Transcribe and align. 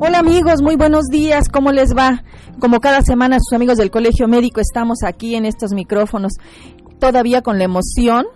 Hola 0.00 0.18
amigos, 0.18 0.60
muy 0.60 0.74
buenos 0.76 1.04
días, 1.06 1.48
¿cómo 1.48 1.70
les 1.70 1.96
va? 1.96 2.24
Como 2.58 2.80
cada 2.80 3.02
semana 3.02 3.38
sus 3.38 3.54
amigos 3.54 3.78
del 3.78 3.92
Colegio 3.92 4.26
Médico 4.26 4.60
estamos 4.60 4.98
aquí 5.04 5.36
en 5.36 5.46
estos 5.46 5.72
micrófonos, 5.72 6.32
todavía 6.98 7.42
con 7.42 7.58
la 7.58 7.64
emoción 7.64 8.26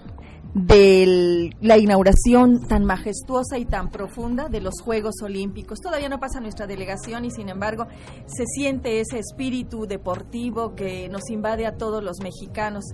de 0.55 1.51
la 1.61 1.77
inauguración 1.77 2.67
tan 2.67 2.85
majestuosa 2.85 3.59
y 3.59 3.65
tan 3.65 3.91
profunda 3.91 4.49
de 4.49 4.61
los 4.61 4.81
Juegos 4.81 5.17
Olímpicos. 5.23 5.81
Todavía 5.81 6.09
no 6.09 6.21
pasa 6.21 6.41
nuestra 6.41 6.67
delegación 6.67 7.25
y 7.25 7.31
sin 7.31 7.49
embargo 7.49 7.87
se 8.27 8.45
siente 8.47 9.01
ese 9.01 9.19
espíritu 9.19 9.87
deportivo 9.87 10.75
que 10.77 11.09
nos 11.09 11.29
invade 11.29 11.67
a 11.67 11.77
todos 11.77 12.03
los 12.03 12.21
mexicanos, 12.23 12.85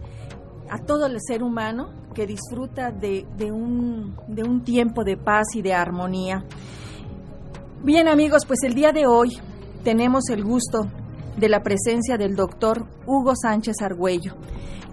a 0.71 0.79
todo 0.79 1.07
el 1.07 1.19
ser 1.21 1.43
humano 1.43 1.91
que 2.15 2.27
disfruta 2.27 2.91
de, 2.91 3.27
un 3.53 4.62
tiempo 4.65 5.05
de 5.05 5.19
paz 5.19 5.49
y 5.55 5.62
de 5.62 5.75
armonía. 5.75 6.45
Bien 7.85 8.09
amigos, 8.09 8.46
pues 8.46 8.61
el 8.62 8.73
día 8.73 8.93
de 8.93 9.07
hoy 9.07 9.29
tenemos 9.82 10.31
el 10.31 10.43
gusto 10.43 10.86
de 11.36 11.50
la 11.50 11.63
presencia 11.63 12.17
del 12.17 12.35
doctor 12.35 12.86
Hugo 13.04 13.35
Sánchez 13.36 13.82
Argüello 13.82 14.32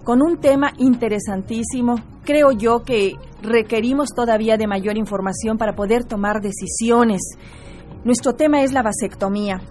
con 0.04 0.20
un 0.20 0.38
tema 0.42 0.74
interesantísimo. 0.76 1.94
Creo 2.22 2.52
yo 2.52 2.82
que 2.82 3.14
requerimos 3.40 4.10
todavía 4.14 4.58
de 4.58 4.66
mayor 4.66 4.98
información 4.98 5.56
para 5.56 5.74
poder 5.74 6.04
tomar 6.04 6.42
decisiones. 6.42 7.22
Nuestro 8.04 8.34
tema 8.34 8.62
es 8.62 8.74
la 8.74 8.82
vasectomía. 8.82 9.62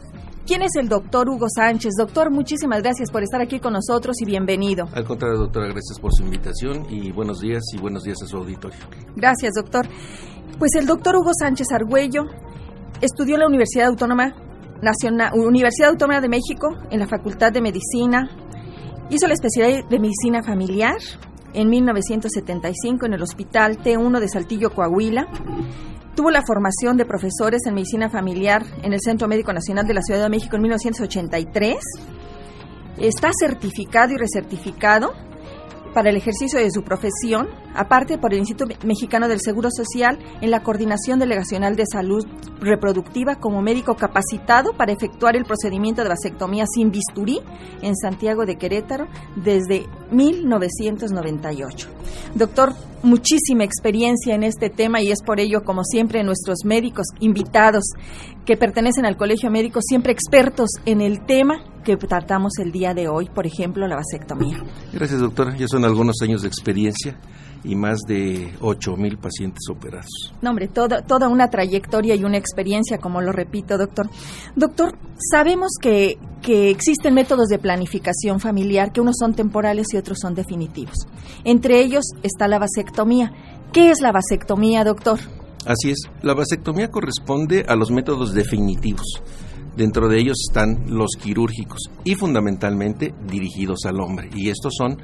¿Quién 0.48 0.64
es 0.64 0.76
el 0.76 0.90
doctor 0.90 1.30
Hugo 1.30 1.46
Sánchez? 1.48 1.92
Doctor, 2.00 2.32
muchísimas 2.32 2.82
gracias 2.82 3.12
por 3.12 3.22
estar 3.22 3.40
aquí 3.40 3.60
con 3.60 3.74
nosotros 3.74 4.20
y 4.20 4.26
bienvenido. 4.26 4.88
Al 4.94 5.06
contrario, 5.06 5.38
doctora, 5.38 5.68
gracias 5.68 6.00
por 6.00 6.12
su 6.12 6.24
invitación 6.24 6.88
y 6.90 7.12
buenos 7.12 7.40
días 7.40 7.62
y 7.72 7.78
buenos 7.78 8.02
días 8.02 8.18
a 8.24 8.26
su 8.26 8.38
auditorio. 8.38 8.80
Gracias, 9.16 9.54
doctor. 9.54 9.88
Pues 10.58 10.72
el 10.74 10.88
doctor 10.88 11.18
Hugo 11.18 11.34
Sánchez 11.40 11.68
Argüello 11.72 12.24
estudió 13.02 13.36
en 13.36 13.42
la 13.42 13.48
Universidad 13.48 13.88
Autónoma 13.88 14.34
Nacional, 14.82 15.32
Universidad 15.36 15.90
Autónoma 15.90 16.22
de 16.22 16.30
México 16.30 16.70
en 16.90 17.00
la 17.00 17.08
Facultad 17.08 17.52
de 17.52 17.62
Medicina, 17.62 18.30
Hizo 19.12 19.28
la 19.28 19.34
especialidad 19.34 19.90
de 19.90 20.00
medicina 20.00 20.42
familiar 20.42 20.96
en 21.54 21.68
1975 21.68 23.06
en 23.06 23.14
el 23.14 23.22
Hospital 23.22 23.78
T1 23.84 24.20
de 24.22 24.30
Saltillo, 24.30 24.70
Coahuila. 24.70 25.28
Tuvo 26.16 26.32
la 26.32 26.42
formación 26.48 26.96
de 26.96 27.04
profesores 27.04 27.60
en 27.66 27.74
medicina 27.74 28.10
familiar 28.10 28.64
en 28.84 28.94
el 28.94 29.02
Centro 29.02 29.28
Médico 29.28 29.52
Nacional 29.52 29.86
de 29.86 29.96
la 29.96 30.02
Ciudad 30.02 30.24
de 30.24 30.30
México 30.30 30.56
en 30.56 30.62
1983. 30.62 31.76
Está 33.00 33.32
certificado 33.38 34.14
y 34.14 34.18
recertificado 34.18 35.12
para 35.94 36.10
el 36.10 36.16
ejercicio 36.16 36.58
de 36.58 36.72
su 36.72 36.82
profesión, 36.82 37.50
aparte 37.76 38.18
por 38.18 38.34
el 38.34 38.40
Instituto 38.40 38.74
Mexicano 38.86 39.28
del 39.28 39.40
Seguro 39.42 39.70
Social, 39.72 40.20
en 40.42 40.52
la 40.52 40.64
Coordinación 40.64 41.20
Delegacional 41.20 41.76
de 41.76 41.86
Salud 41.92 42.26
Reproductiva 42.60 43.36
como 43.36 43.62
médico 43.62 43.96
capacitado 43.96 44.74
para 44.74 44.92
efectuar 44.92 45.36
el 45.36 45.46
procedimiento 45.46 46.04
de 46.04 46.10
vasectomía 46.10 46.66
sin 46.72 46.92
bisturí 46.92 47.40
en 47.82 47.96
Santiago 47.96 48.46
de 48.46 48.58
Querétaro 48.58 49.08
desde 49.36 49.88
1998. 50.12 51.90
Doctor, 52.36 52.74
muchísima 53.04 53.64
experiencia 53.64 54.36
en 54.36 54.44
este 54.44 54.70
tema 54.70 55.02
y 55.02 55.12
es 55.12 55.24
por 55.24 55.40
ello, 55.40 55.64
como 55.64 55.84
siempre, 55.84 56.24
nuestros 56.24 56.60
médicos 56.66 57.08
invitados 57.20 57.84
que 58.46 58.58
pertenecen 58.58 59.06
al 59.06 59.18
Colegio 59.18 59.50
Médico, 59.50 59.80
siempre 59.82 60.12
expertos 60.12 60.70
en 60.86 61.02
el 61.02 61.26
tema 61.26 61.64
que 61.84 61.98
tratamos 61.98 62.54
el 62.60 62.72
día 62.72 62.94
de 62.94 63.08
hoy, 63.08 63.30
por 63.34 63.46
ejemplo, 63.46 63.88
la 63.88 63.96
vasectomía. 63.96 64.64
Gracias, 64.94 65.20
doctora. 65.20 65.56
Ya 65.58 65.68
son 65.68 65.84
algunos 65.84 66.18
años 66.22 66.42
de 66.42 66.48
experiencia 66.48 67.18
y 67.64 67.76
más 67.76 68.00
de 68.08 68.54
8 68.62 68.98
mil 68.98 69.18
pacientes 69.18 69.70
operados. 69.70 70.34
No, 70.42 70.50
hombre, 70.50 70.68
toda, 70.68 71.02
toda 71.02 71.28
una 71.28 71.50
trayectoria 71.50 72.16
y 72.16 72.24
una 72.24 72.38
experiencia, 72.38 72.98
como 72.98 73.22
lo 73.22 73.32
repito, 73.32 73.78
doctor. 73.78 74.10
Doctor, 74.56 74.98
sabemos 75.32 75.72
que, 75.80 76.18
que 76.42 76.70
existen 76.70 77.14
métodos 77.14 77.48
de 77.48 77.60
planificación 77.60 78.40
familiar, 78.40 78.92
que 78.92 79.02
unos 79.02 79.18
son 79.20 79.34
temporales 79.34 79.88
y 79.94 79.98
otros 79.98 80.20
son 80.20 80.34
definitivos. 80.34 81.08
Entre 81.44 81.80
ellos 81.82 82.06
está 82.24 82.48
la 82.48 82.60
vasectomía. 82.60 83.32
¿Qué 83.72 83.92
es 83.92 84.02
la 84.02 84.12
vasectomía, 84.12 84.84
doctor? 84.84 85.20
Así 85.66 85.92
es, 85.92 86.10
la 86.24 86.34
vasectomía 86.34 86.90
corresponde 86.90 87.66
a 87.68 87.76
los 87.76 87.92
métodos 87.92 88.34
definitivos. 88.34 89.22
Dentro 89.76 90.10
de 90.10 90.20
ellos 90.20 90.38
están 90.50 90.84
los 90.88 91.12
quirúrgicos 91.22 91.80
y 92.04 92.16
fundamentalmente 92.16 93.14
dirigidos 93.26 93.86
al 93.86 94.02
hombre. 94.02 94.30
Y 94.36 94.50
estos 94.50 94.74
son 94.78 94.98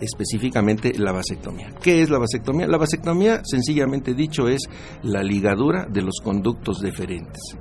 específicamente 0.00 0.92
la 0.98 1.12
vasectomía. 1.12 1.70
¿Qué 1.82 2.02
es 2.02 2.10
la 2.10 2.18
vasectomía? 2.18 2.66
La 2.66 2.78
vasectomía, 2.78 3.42
sencillamente 3.44 4.14
dicho, 4.14 4.48
es 4.48 4.62
la 5.02 5.22
ligadura 5.22 5.86
de 5.86 6.02
los 6.02 6.20
conductos 6.22 6.80
deferentes. 6.80 7.56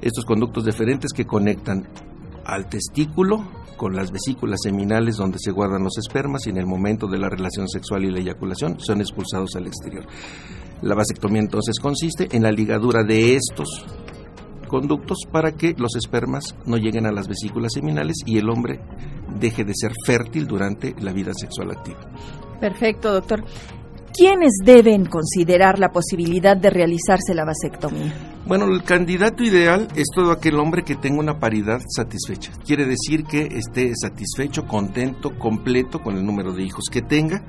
Estos 0.00 0.24
conductos 0.24 0.64
deferentes 0.64 1.12
que 1.12 1.24
conectan 1.24 1.88
al 2.44 2.68
testículo 2.68 3.44
con 3.76 3.96
las 3.96 4.10
vesículas 4.10 4.60
seminales 4.62 5.16
donde 5.16 5.38
se 5.38 5.50
guardan 5.50 5.82
los 5.82 5.98
espermas 5.98 6.46
y 6.46 6.50
en 6.50 6.58
el 6.58 6.66
momento 6.66 7.06
de 7.06 7.18
la 7.18 7.28
relación 7.28 7.68
sexual 7.68 8.04
y 8.04 8.10
la 8.10 8.20
eyaculación 8.20 8.78
son 8.78 9.00
expulsados 9.00 9.56
al 9.56 9.66
exterior. 9.66 10.06
La 10.82 10.94
vasectomía 10.94 11.40
entonces 11.40 11.78
consiste 11.80 12.28
en 12.32 12.42
la 12.42 12.52
ligadura 12.52 13.02
de 13.02 13.36
estos 13.36 13.84
conductos 14.74 15.18
para 15.30 15.52
que 15.52 15.72
los 15.78 15.94
espermas 15.94 16.56
no 16.66 16.76
lleguen 16.76 17.06
a 17.06 17.12
las 17.12 17.28
vesículas 17.28 17.70
seminales 17.72 18.16
y 18.26 18.38
el 18.38 18.50
hombre 18.50 18.80
deje 19.38 19.62
de 19.62 19.72
ser 19.72 19.92
fértil 20.04 20.48
durante 20.48 20.96
la 21.00 21.12
vida 21.12 21.30
sexual 21.32 21.70
activa. 21.70 22.00
Perfecto, 22.58 23.12
doctor. 23.12 23.44
¿Quiénes 24.12 24.50
deben 24.64 25.04
considerar 25.04 25.78
la 25.78 25.90
posibilidad 25.90 26.56
de 26.56 26.70
realizarse 26.70 27.34
la 27.34 27.44
vasectomía? 27.44 28.12
Bueno, 28.46 28.64
el 28.64 28.82
candidato 28.82 29.44
ideal 29.44 29.86
es 29.94 30.06
todo 30.12 30.32
aquel 30.32 30.58
hombre 30.58 30.82
que 30.82 30.96
tenga 30.96 31.20
una 31.20 31.38
paridad 31.38 31.78
satisfecha. 31.88 32.50
Quiere 32.66 32.84
decir 32.84 33.22
que 33.22 33.42
esté 33.42 33.92
satisfecho, 33.94 34.66
contento, 34.66 35.38
completo 35.38 36.00
con 36.00 36.16
el 36.16 36.26
número 36.26 36.52
de 36.52 36.64
hijos 36.64 36.86
que 36.90 37.00
tenga. 37.00 37.44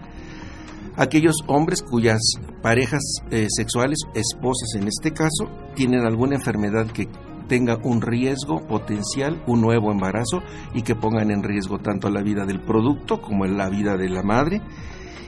Aquellos 0.97 1.35
hombres 1.47 1.81
cuyas 1.81 2.21
parejas 2.61 3.01
eh, 3.29 3.47
sexuales, 3.49 3.99
esposas 4.13 4.75
en 4.75 4.87
este 4.87 5.11
caso, 5.11 5.49
tienen 5.75 6.05
alguna 6.05 6.35
enfermedad 6.35 6.87
que 6.87 7.09
tenga 7.47 7.77
un 7.83 8.01
riesgo 8.01 8.65
potencial, 8.65 9.43
un 9.45 9.61
nuevo 9.61 9.91
embarazo 9.91 10.41
y 10.73 10.81
que 10.81 10.95
pongan 10.95 11.31
en 11.31 11.43
riesgo 11.43 11.79
tanto 11.79 12.09
la 12.09 12.21
vida 12.21 12.45
del 12.45 12.61
producto 12.61 13.21
como 13.21 13.45
la 13.45 13.69
vida 13.69 13.97
de 13.97 14.09
la 14.09 14.23
madre 14.23 14.61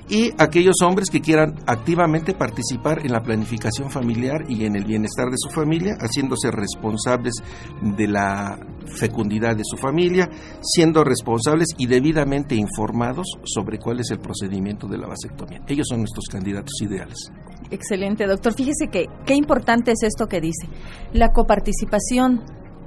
y 0.10 0.32
aquellos 0.38 0.76
hombres 0.84 1.10
que 1.10 1.22
quieran 1.22 1.56
activamente 1.66 2.34
participar 2.34 3.06
en 3.06 3.12
la 3.12 3.22
planificación 3.22 3.90
familiar 3.90 4.46
y 4.48 4.66
en 4.66 4.76
el 4.76 4.86
bienestar 4.86 5.30
de 5.30 5.38
su 5.38 5.50
familia, 5.50 5.96
haciéndose 6.00 6.52
responsables 6.52 7.34
de 7.82 8.08
la 8.08 8.60
fecundidad 8.88 9.56
de 9.56 9.64
su 9.66 9.78
familia, 9.78 10.30
siendo 10.62 11.04
responsables 11.04 11.68
y 11.78 11.88
debidamente 11.88 12.56
informados 12.56 13.28
sobre 13.44 13.80
cuál 13.80 14.00
es 14.00 14.12
el 14.12 14.20
procedimiento 14.20 14.88
de 14.88 14.98
la 14.98 15.08
vasectomía. 15.08 15.62
Ellos 15.68 15.88
son 15.90 16.00
nuestros 16.00 16.26
candidatos 16.26 16.74
ideales. 16.82 17.32
Excelente, 17.70 18.26
doctor. 18.26 18.54
Fíjese 18.54 18.88
que 18.90 19.08
qué 19.26 19.36
importante 19.36 19.92
es 19.92 20.04
esto 20.04 20.28
que 20.28 20.40
dice, 20.40 20.68
la 21.14 21.32
coparticipación 21.32 22.44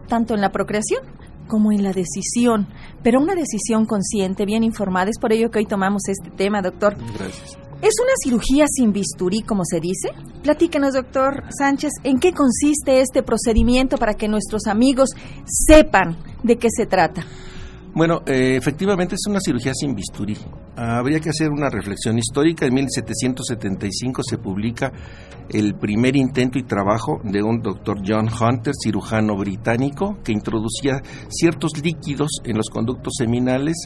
tanto 0.09 0.34
en 0.34 0.41
la 0.41 0.50
procreación 0.50 1.03
como 1.50 1.72
en 1.72 1.83
la 1.83 1.93
decisión, 1.93 2.69
pero 3.03 3.21
una 3.21 3.34
decisión 3.34 3.84
consciente, 3.84 4.47
bien 4.47 4.62
informada. 4.62 5.11
Es 5.11 5.19
por 5.21 5.33
ello 5.33 5.50
que 5.50 5.59
hoy 5.59 5.66
tomamos 5.66 6.03
este 6.09 6.31
tema, 6.31 6.62
doctor. 6.62 6.97
Gracias. 7.19 7.59
¿Es 7.83 7.94
una 8.00 8.12
cirugía 8.22 8.66
sin 8.69 8.93
bisturí, 8.93 9.43
como 9.43 9.65
se 9.65 9.81
dice? 9.81 10.11
Platíquenos, 10.43 10.94
doctor 10.94 11.44
Sánchez, 11.50 11.93
¿en 12.05 12.21
qué 12.21 12.33
consiste 12.33 13.00
este 13.00 13.22
procedimiento 13.22 13.97
para 13.97 14.15
que 14.15 14.28
nuestros 14.28 14.66
amigos 14.66 15.11
sepan 15.44 16.16
de 16.43 16.56
qué 16.56 16.69
se 16.71 16.87
trata? 16.87 17.25
Bueno, 17.93 18.21
eh, 18.27 18.56
efectivamente 18.56 19.17
es 19.17 19.27
una 19.28 19.41
cirugía 19.41 19.73
sin 19.75 19.95
bisturí. 19.95 20.37
habría 20.77 21.21
que 21.21 21.31
hacer 21.31 21.51
una 21.51 21.69
reflexión 21.69 22.19
histórica. 22.19 22.65
En 22.65 22.75
1775 22.75 24.23
se 24.23 24.39
publica 24.39 24.93
el 25.51 25.75
primer 25.75 26.17
intento 26.17 26.59
y 26.59 26.62
trabajo 26.62 27.21
de 27.25 27.43
un 27.43 27.61
doctor 27.61 27.99
John 28.06 28.29
Hunter, 28.29 28.73
cirujano 28.81 29.37
británico, 29.37 30.19
que 30.25 30.32
introducía 30.32 31.03
ciertos 31.29 31.73
líquidos 31.82 32.41
en 32.44 32.56
los 32.56 32.70
conductos 32.70 33.14
seminales 33.19 33.76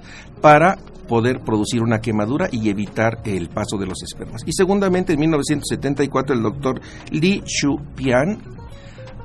para 0.40 0.76
poder 1.08 1.40
producir 1.40 1.82
una 1.82 2.00
quemadura 2.00 2.48
y 2.52 2.68
evitar 2.68 3.20
el 3.24 3.48
paso 3.48 3.78
de 3.78 3.86
los 3.86 4.02
espermas. 4.02 4.42
Y 4.46 4.52
segundamente, 4.52 5.14
en 5.14 5.20
1974, 5.20 6.34
el 6.34 6.42
doctor 6.42 6.80
Li 7.10 7.42
Shu-pian, 7.42 8.53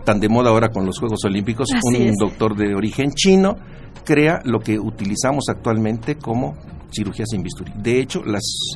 tan 0.10 0.20
de 0.20 0.28
moda 0.28 0.50
ahora 0.50 0.70
con 0.70 0.88
los 0.88 0.98
Juegos 0.98 1.24
Olímpicos, 1.24 1.70
un 1.84 2.16
doctor 2.16 2.56
de 2.56 2.74
origen 2.74 3.12
chino, 3.12 3.58
crea 4.04 4.40
lo 4.44 4.60
que 4.60 4.80
utilizamos 4.80 5.44
actualmente 5.50 6.16
como 6.16 6.56
cirugía 6.92 7.26
sin 7.28 7.44
bisturí. 7.44 7.72
De 7.76 8.00
hecho, 8.00 8.24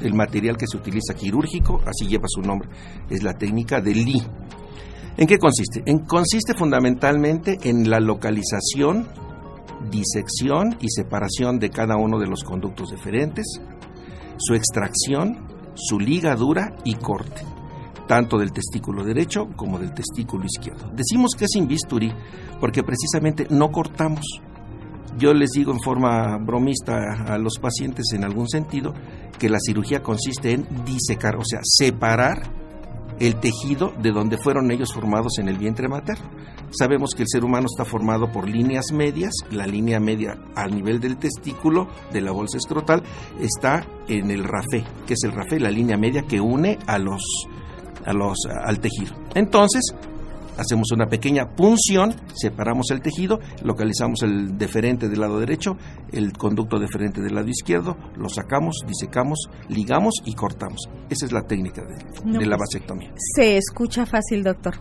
el 0.03 0.13
material 0.13 0.57
que 0.57 0.67
se 0.67 0.77
utiliza 0.77 1.15
quirúrgico, 1.15 1.81
así 1.87 2.05
lleva 2.05 2.25
su 2.27 2.41
nombre, 2.41 2.69
es 3.09 3.23
la 3.23 3.33
técnica 3.33 3.81
de 3.81 3.95
Lee. 3.95 4.21
¿En 5.17 5.25
qué 5.25 5.39
consiste? 5.39 5.81
En, 5.87 6.05
consiste 6.05 6.53
fundamentalmente 6.53 7.57
en 7.63 7.89
la 7.89 7.99
localización, 7.99 9.07
disección 9.89 10.77
y 10.81 10.89
separación 10.89 11.57
de 11.57 11.71
cada 11.71 11.95
uno 11.97 12.19
de 12.19 12.27
los 12.27 12.43
conductos 12.43 12.91
deferentes, 12.91 13.59
su 14.37 14.53
extracción, 14.53 15.47
su 15.73 15.99
ligadura 15.99 16.75
y 16.83 16.93
corte. 16.93 17.41
Tanto 18.07 18.37
del 18.37 18.51
testículo 18.51 19.03
derecho 19.03 19.47
como 19.55 19.79
del 19.79 19.93
testículo 19.93 20.45
izquierdo. 20.45 20.91
Decimos 20.93 21.35
que 21.37 21.45
es 21.45 21.51
sin 21.51 21.67
bisturí 21.67 22.11
porque 22.59 22.83
precisamente 22.83 23.47
no 23.49 23.71
cortamos. 23.71 24.25
Yo 25.17 25.33
les 25.33 25.51
digo 25.51 25.71
en 25.71 25.79
forma 25.79 26.37
bromista 26.37 27.23
a 27.27 27.37
los 27.37 27.59
pacientes 27.59 28.07
en 28.13 28.23
algún 28.23 28.49
sentido 28.49 28.93
que 29.37 29.49
la 29.49 29.59
cirugía 29.59 30.01
consiste 30.01 30.53
en 30.53 30.67
disecar, 30.85 31.35
o 31.35 31.43
sea, 31.45 31.59
separar 31.63 32.63
el 33.19 33.35
tejido 33.35 33.93
de 34.01 34.11
donde 34.11 34.37
fueron 34.37 34.71
ellos 34.71 34.93
formados 34.93 35.37
en 35.39 35.47
el 35.47 35.57
vientre 35.57 35.87
materno. 35.87 36.29
Sabemos 36.71 37.13
que 37.15 37.23
el 37.23 37.29
ser 37.29 37.45
humano 37.45 37.67
está 37.69 37.85
formado 37.85 38.31
por 38.31 38.49
líneas 38.49 38.85
medias, 38.91 39.33
la 39.51 39.67
línea 39.67 39.99
media 39.99 40.37
al 40.55 40.73
nivel 40.73 40.99
del 40.99 41.17
testículo 41.17 41.87
de 42.11 42.21
la 42.21 42.31
bolsa 42.31 42.57
escrotal 42.57 43.03
está 43.39 43.85
en 44.07 44.31
el 44.31 44.43
rafé, 44.43 44.83
que 45.05 45.13
es 45.13 45.23
el 45.23 45.31
rafé, 45.31 45.59
la 45.59 45.69
línea 45.69 45.97
media 45.97 46.23
que 46.23 46.41
une 46.41 46.79
a 46.87 46.97
los, 46.97 47.21
a 48.05 48.13
los 48.13 48.37
al 48.47 48.79
tejido. 48.79 49.15
Entonces, 49.35 49.93
hacemos 50.57 50.91
una 50.91 51.07
pequeña 51.07 51.55
punción, 51.55 52.15
separamos 52.35 52.91
el 52.91 53.01
tejido, 53.01 53.39
localizamos 53.63 54.21
el 54.23 54.57
deferente 54.57 55.09
del 55.09 55.21
lado 55.21 55.39
derecho, 55.39 55.77
el 56.11 56.33
conducto 56.33 56.79
deferente 56.79 57.21
del 57.21 57.35
lado 57.35 57.47
izquierdo, 57.47 57.97
lo 58.15 58.29
sacamos, 58.29 58.77
disecamos, 58.87 59.49
ligamos 59.69 60.15
y 60.25 60.33
cortamos. 60.33 60.81
Esa 61.09 61.25
es 61.25 61.31
la 61.31 61.41
técnica 61.43 61.81
de, 61.83 62.45
la 62.45 62.57
pues, 62.57 62.59
vasectomía. 62.59 63.11
Se 63.35 63.57
escucha 63.57 64.05
fácil, 64.05 64.43
doctor. 64.43 64.75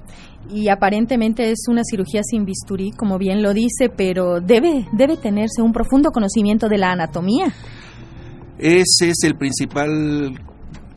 Y 0.50 0.68
aparentemente 0.68 1.50
es 1.50 1.64
una 1.68 1.82
cirugía 1.84 2.22
sin 2.24 2.44
bisturí, 2.44 2.90
como 2.92 3.18
bien 3.18 3.42
lo 3.42 3.54
dice, 3.54 3.88
pero 3.88 4.40
debe, 4.40 4.86
debe 4.92 5.16
tenerse 5.16 5.62
un 5.62 5.72
profundo 5.72 6.10
conocimiento 6.10 6.68
de 6.68 6.78
la 6.78 6.92
anatomía. 6.92 7.52
Ese 8.58 9.10
es 9.10 9.24
el 9.24 9.36
principal 9.36 10.38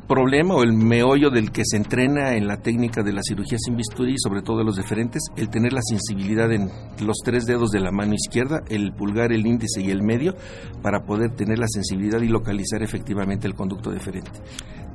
problema 0.08 0.56
o 0.56 0.64
el 0.64 0.74
meollo 0.74 1.30
del 1.30 1.52
que 1.52 1.64
se 1.66 1.78
entrena 1.78 2.36
en 2.36 2.48
la 2.48 2.58
técnica 2.58 3.04
de 3.04 3.14
la 3.14 3.22
cirugía 3.24 3.58
sin 3.58 3.76
bisturí, 3.76 4.16
sobre 4.18 4.42
todo 4.42 4.60
de 4.60 4.64
los 4.64 4.76
deferentes, 4.76 5.24
el 5.36 5.50
tener 5.50 5.74
la 5.74 5.82
sensibilidad 5.82 6.52
en 6.52 6.70
los 7.06 7.18
tres 7.24 7.46
dedos 7.46 7.72
de 7.72 7.80
la 7.80 7.92
mano 7.92 8.14
izquierda, 8.14 8.62
el 8.70 8.94
pulgar, 8.94 9.32
el 9.32 9.46
índice 9.46 9.82
y 9.82 9.90
el 9.90 10.04
medio, 10.04 10.36
para 10.82 11.06
poder 11.06 11.36
tener 11.36 11.60
la 11.60 11.68
sensibilidad 11.68 12.22
y 12.22 12.28
localizar 12.28 12.82
efectivamente 12.84 13.48
el 13.48 13.56
conducto 13.56 13.92
deferente. 13.92 14.32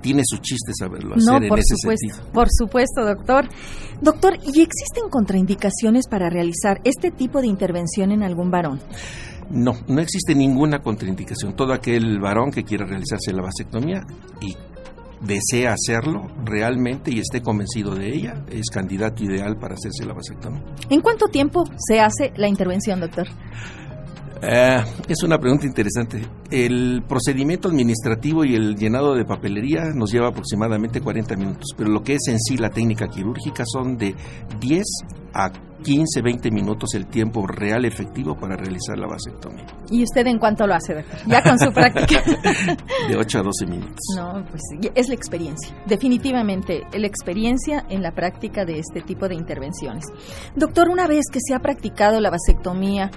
Tiene 0.00 0.22
su 0.24 0.38
chiste 0.38 0.72
saberlo 0.78 1.14
hacer 1.16 1.44
en 1.44 1.52
ese 1.52 1.76
sentido. 1.76 2.16
Por 2.32 2.48
supuesto, 2.50 3.04
doctor. 3.04 3.48
Doctor, 4.00 4.38
¿y 4.42 4.62
existen 4.62 5.10
contraindicaciones 5.10 6.06
para 6.08 6.30
realizar 6.30 6.80
este 6.84 7.10
tipo 7.10 7.42
de 7.42 7.48
intervención 7.48 8.10
en 8.10 8.22
algún 8.22 8.50
varón? 8.50 8.80
No, 9.50 9.74
no 9.88 10.00
existe 10.00 10.34
ninguna 10.34 10.80
contraindicación. 10.80 11.54
Todo 11.54 11.74
aquel 11.74 12.18
varón 12.20 12.50
que 12.50 12.62
quiera 12.62 12.86
realizarse 12.86 13.32
la 13.32 13.42
vasectomía 13.42 14.06
y 14.40 14.54
desea 15.20 15.74
hacerlo 15.74 16.26
realmente 16.44 17.10
y 17.12 17.18
esté 17.18 17.42
convencido 17.42 17.94
de 17.94 18.08
ella, 18.08 18.44
es 18.50 18.70
candidato 18.70 19.22
ideal 19.22 19.56
para 19.58 19.74
hacerse 19.74 20.04
la 20.04 20.14
vasectomía. 20.14 20.62
¿En 20.88 21.00
cuánto 21.00 21.26
tiempo 21.26 21.64
se 21.76 22.00
hace 22.00 22.32
la 22.36 22.48
intervención, 22.48 23.00
doctor? 23.00 23.28
Eh, 24.42 24.82
es 25.08 25.22
una 25.22 25.38
pregunta 25.38 25.66
interesante. 25.66 26.26
El 26.50 27.02
procedimiento 27.06 27.68
administrativo 27.68 28.44
y 28.44 28.54
el 28.54 28.76
llenado 28.76 29.14
de 29.14 29.24
papelería 29.24 29.92
nos 29.94 30.10
lleva 30.10 30.28
aproximadamente 30.28 31.00
40 31.00 31.36
minutos, 31.36 31.74
pero 31.76 31.90
lo 31.90 32.02
que 32.02 32.14
es 32.14 32.28
en 32.28 32.38
sí 32.38 32.56
la 32.56 32.70
técnica 32.70 33.08
quirúrgica 33.08 33.64
son 33.66 33.96
de 33.96 34.14
10 34.60 34.84
a 35.34 35.50
15, 35.82 36.20
20 36.22 36.50
minutos 36.50 36.94
el 36.94 37.06
tiempo 37.06 37.46
real 37.46 37.84
efectivo 37.84 38.36
para 38.36 38.56
realizar 38.56 38.98
la 38.98 39.06
vasectomía. 39.06 39.66
¿Y 39.90 40.02
usted 40.02 40.26
en 40.26 40.38
cuánto 40.38 40.66
lo 40.66 40.74
hace, 40.74 40.94
doctor? 40.94 41.18
Ya 41.26 41.42
con 41.42 41.58
su 41.58 41.70
práctica. 41.72 42.22
de 43.08 43.16
8 43.16 43.38
a 43.38 43.42
12 43.42 43.66
minutos. 43.66 43.98
No, 44.16 44.44
pues 44.50 44.62
es 44.94 45.08
la 45.08 45.14
experiencia. 45.14 45.74
Definitivamente, 45.86 46.82
la 46.92 47.06
experiencia 47.06 47.86
en 47.88 48.02
la 48.02 48.12
práctica 48.12 48.64
de 48.64 48.78
este 48.78 49.00
tipo 49.00 49.28
de 49.28 49.34
intervenciones. 49.34 50.04
Doctor, 50.54 50.88
una 50.88 51.06
vez 51.06 51.24
que 51.32 51.38
se 51.40 51.54
ha 51.54 51.60
practicado 51.60 52.20
la 52.20 52.30
vasectomía, 52.30 53.10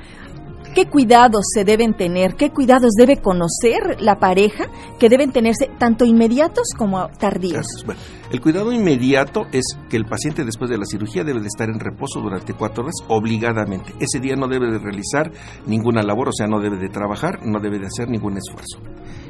¿Qué 0.74 0.88
cuidados 0.88 1.46
se 1.54 1.64
deben 1.66 1.94
tener? 1.94 2.36
¿Qué 2.36 2.50
cuidados 2.50 2.94
debe 2.98 3.18
conocer 3.18 4.02
la 4.02 4.18
pareja 4.18 4.66
que 4.98 5.08
deben 5.08 5.32
tenerse 5.32 5.70
tanto 5.78 6.04
inmediatos 6.04 6.70
como 6.76 7.10
tardíos? 7.20 7.68
Bueno, 7.86 8.02
el 8.32 8.42
cuidado 8.42 8.72
inmediato 8.72 9.46
es 9.52 9.78
que 9.88 9.98
el 9.98 10.06
paciente 10.06 10.44
después 10.44 10.72
de 10.72 10.80
la 10.80 10.86
cirugía 10.86 11.24
debe 11.24 11.42
de 11.42 11.48
estar 11.48 11.70
en 11.70 11.80
reposo 11.80 12.22
durante 12.22 12.56
cuatro 12.56 12.86
horas 12.86 12.96
obligadamente. 13.08 13.94
Ese 14.00 14.20
día 14.20 14.36
no 14.36 14.48
debe 14.48 14.72
de 14.72 14.80
realizar 14.80 15.32
ninguna 15.68 16.02
labor, 16.02 16.30
o 16.30 16.34
sea, 16.34 16.48
no 16.48 16.60
debe 16.60 16.78
de 16.78 16.90
trabajar, 16.90 17.46
no 17.46 17.60
debe 17.60 17.78
de 17.78 17.86
hacer 17.86 18.10
ningún 18.10 18.38
esfuerzo. 18.38 18.80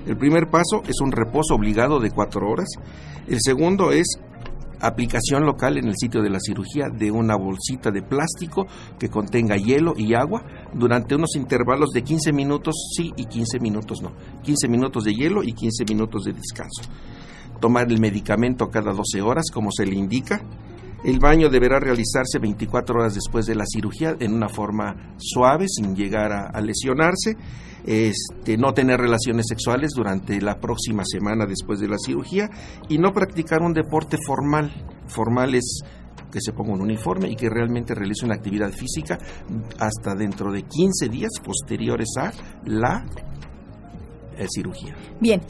El 0.05 0.15
primer 0.15 0.47
paso 0.49 0.81
es 0.87 1.01
un 1.01 1.11
reposo 1.11 1.55
obligado 1.55 1.99
de 1.99 2.11
cuatro 2.11 2.49
horas. 2.49 2.69
El 3.27 3.39
segundo 3.41 3.91
es 3.91 4.17
aplicación 4.83 5.45
local 5.45 5.77
en 5.77 5.87
el 5.87 5.95
sitio 5.95 6.21
de 6.21 6.29
la 6.29 6.39
cirugía 6.39 6.89
de 6.89 7.09
una 7.09 7.35
bolsita 7.35 7.89
de 7.89 8.01
plástico 8.01 8.67
que 8.99 9.09
contenga 9.09 9.55
hielo 9.55 9.93
y 9.97 10.13
agua 10.13 10.43
durante 10.73 11.15
unos 11.15 11.35
intervalos 11.35 11.89
de 11.91 12.03
15 12.03 12.33
minutos 12.33 12.75
sí 12.95 13.13
y 13.15 13.25
15 13.25 13.59
minutos 13.59 14.01
no. 14.01 14.11
15 14.43 14.67
minutos 14.67 15.05
de 15.05 15.13
hielo 15.13 15.43
y 15.43 15.53
15 15.53 15.85
minutos 15.87 16.25
de 16.25 16.33
descanso. 16.33 16.83
Tomar 17.59 17.89
el 17.89 17.99
medicamento 17.99 18.69
cada 18.69 18.91
12 18.91 19.21
horas 19.21 19.45
como 19.53 19.71
se 19.71 19.85
le 19.85 19.95
indica. 19.95 20.41
El 21.03 21.19
baño 21.19 21.49
deberá 21.49 21.79
realizarse 21.79 22.39
24 22.39 22.95
horas 22.99 23.13
después 23.13 23.45
de 23.45 23.55
la 23.55 23.65
cirugía 23.65 24.15
en 24.19 24.33
una 24.33 24.47
forma 24.47 25.15
suave 25.17 25.65
sin 25.67 25.95
llegar 25.95 26.31
a, 26.31 26.61
lesionarse 26.61 27.35
este, 27.85 28.57
no 28.57 28.73
tener 28.73 28.99
relaciones 28.99 29.47
sexuales 29.49 29.91
durante 29.93 30.39
la 30.39 30.59
próxima 30.59 31.03
semana 31.05 31.45
después 31.45 31.79
de 31.79 31.89
la 31.89 31.97
cirugía 31.97 32.49
y 32.87 32.97
no 32.97 33.11
practicar 33.11 33.61
un 33.61 33.73
deporte 33.73 34.17
formal. 34.25 34.71
Formal 35.07 35.55
es 35.55 35.81
que 36.31 36.39
se 36.39 36.53
ponga 36.53 36.73
un 36.73 36.81
uniforme 36.81 37.29
y 37.29 37.35
que 37.35 37.49
realmente 37.49 37.93
realice 37.93 38.25
una 38.25 38.35
actividad 38.35 38.71
física 38.71 39.19
hasta 39.79 40.15
dentro 40.15 40.51
de 40.51 40.63
15 40.63 41.09
días 41.09 41.31
posteriores 41.43 42.09
a 42.17 42.31
la 42.65 43.05
eh, 44.37 44.47
cirugía. 44.49 44.95
Bien, 45.19 45.41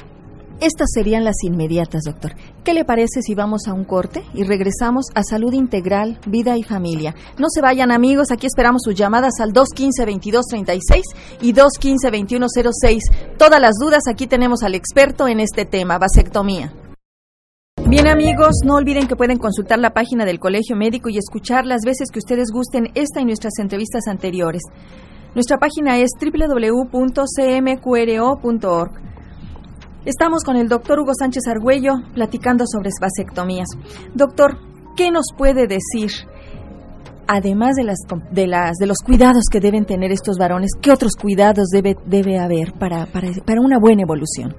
estas 0.60 0.90
serían 0.94 1.24
las 1.24 1.44
inmediatas, 1.44 2.04
doctor. 2.04 2.36
¿Qué 2.64 2.74
le 2.74 2.86
parece 2.86 3.22
si 3.22 3.36
vamos 3.36 3.68
a 3.68 3.74
un 3.74 3.84
corte 3.84 4.24
y 4.34 4.44
regresamos 4.44 5.08
a 5.16 5.24
Salud 5.24 5.54
Integral, 5.54 6.20
Vida 6.26 6.58
y 6.58 6.64
Familia? 6.64 7.16
No 7.38 7.48
se 7.50 7.62
vayan 7.62 7.92
amigos, 7.92 8.32
aquí 8.32 8.48
esperamos 8.48 8.84
sus 8.84 8.96
llamadas 8.96 9.40
al 9.40 9.54
215-2236 9.54 11.04
y 11.42 11.54
215-2106. 11.54 13.00
Todas 13.38 13.60
las 13.60 13.76
dudas, 13.80 14.04
aquí 14.08 14.28
tenemos 14.28 14.64
al 14.64 14.76
experto 14.76 15.28
en 15.28 15.40
este 15.40 15.66
tema, 15.66 15.98
vasectomía. 15.98 16.74
Bien 17.88 18.08
amigos, 18.08 18.62
no 18.66 18.76
olviden 18.76 19.08
que 19.08 19.16
pueden 19.16 19.38
consultar 19.38 19.78
la 19.80 19.94
página 19.94 20.26
del 20.26 20.40
Colegio 20.40 20.76
Médico 20.76 21.10
y 21.10 21.18
escuchar 21.18 21.66
las 21.66 21.82
veces 21.86 22.10
que 22.12 22.20
ustedes 22.20 22.50
gusten 22.52 22.92
esta 22.96 23.22
y 23.22 23.26
nuestras 23.26 23.60
entrevistas 23.60 24.08
anteriores. 24.08 24.62
Nuestra 25.36 25.58
página 25.58 25.98
es 26.00 26.12
www.cmqro.org. 26.20 26.94
Estamos 30.06 30.44
con 30.44 30.58
el 30.58 30.68
doctor 30.68 31.00
Hugo 31.00 31.14
Sánchez 31.18 31.44
Argüello 31.48 31.94
platicando 32.14 32.66
sobre 32.68 32.90
vasectomías. 33.00 33.70
Doctor, 34.14 34.58
¿qué 34.98 35.12
nos 35.12 35.28
puede 35.38 35.66
decir? 35.66 36.12
Además 37.26 37.76
de 37.76 37.86
las, 37.86 38.00
de 38.32 38.48
las 38.48 38.76
de 38.80 38.86
los 38.86 38.98
cuidados 38.98 39.44
que 39.50 39.62
deben 39.62 39.86
tener 39.86 40.12
estos 40.12 40.38
varones, 40.38 40.72
¿qué 40.82 40.92
otros 40.92 41.14
cuidados 41.16 41.70
debe, 41.70 41.96
debe 42.06 42.38
haber 42.38 42.74
para, 42.74 43.06
para, 43.06 43.30
para 43.46 43.62
una 43.62 43.80
buena 43.80 44.02
evolución? 44.02 44.54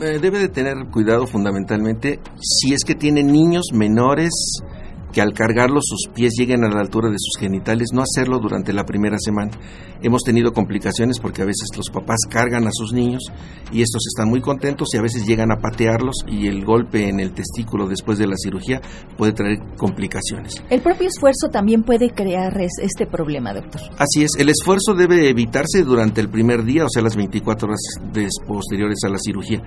Eh, 0.00 0.18
debe 0.22 0.38
de 0.38 0.48
tener 0.48 0.74
cuidado 0.90 1.26
fundamentalmente 1.26 2.20
si 2.40 2.72
es 2.72 2.82
que 2.82 2.94
tiene 2.94 3.22
niños 3.22 3.64
menores 3.74 4.62
que 5.12 5.20
al 5.20 5.32
cargarlos 5.32 5.84
sus 5.86 6.12
pies 6.14 6.34
lleguen 6.38 6.64
a 6.64 6.68
la 6.68 6.80
altura 6.80 7.08
de 7.08 7.16
sus 7.18 7.40
genitales, 7.40 7.88
no 7.92 8.02
hacerlo 8.02 8.38
durante 8.38 8.72
la 8.72 8.84
primera 8.84 9.16
semana. 9.18 9.52
Hemos 10.02 10.22
tenido 10.22 10.52
complicaciones 10.52 11.18
porque 11.18 11.42
a 11.42 11.46
veces 11.46 11.68
los 11.76 11.90
papás 11.90 12.18
cargan 12.30 12.66
a 12.66 12.70
sus 12.72 12.92
niños 12.92 13.22
y 13.72 13.82
estos 13.82 14.06
están 14.06 14.28
muy 14.28 14.40
contentos 14.40 14.88
y 14.94 14.98
a 14.98 15.02
veces 15.02 15.26
llegan 15.26 15.50
a 15.50 15.56
patearlos 15.56 16.16
y 16.28 16.46
el 16.46 16.64
golpe 16.64 17.08
en 17.08 17.20
el 17.20 17.32
testículo 17.32 17.88
después 17.88 18.18
de 18.18 18.26
la 18.26 18.36
cirugía 18.36 18.80
puede 19.16 19.32
traer 19.32 19.58
complicaciones. 19.76 20.62
El 20.70 20.82
propio 20.82 21.08
esfuerzo 21.08 21.48
también 21.50 21.82
puede 21.82 22.10
crear 22.10 22.56
este 22.60 23.06
problema, 23.06 23.52
doctor. 23.52 23.80
Así 23.98 24.22
es, 24.22 24.32
el 24.38 24.48
esfuerzo 24.48 24.94
debe 24.94 25.28
evitarse 25.28 25.82
durante 25.82 26.20
el 26.20 26.28
primer 26.28 26.64
día, 26.64 26.84
o 26.84 26.88
sea, 26.88 27.02
las 27.02 27.16
24 27.16 27.68
horas 27.68 27.80
posteriores 28.46 28.98
a 29.04 29.08
la 29.08 29.18
cirugía. 29.18 29.62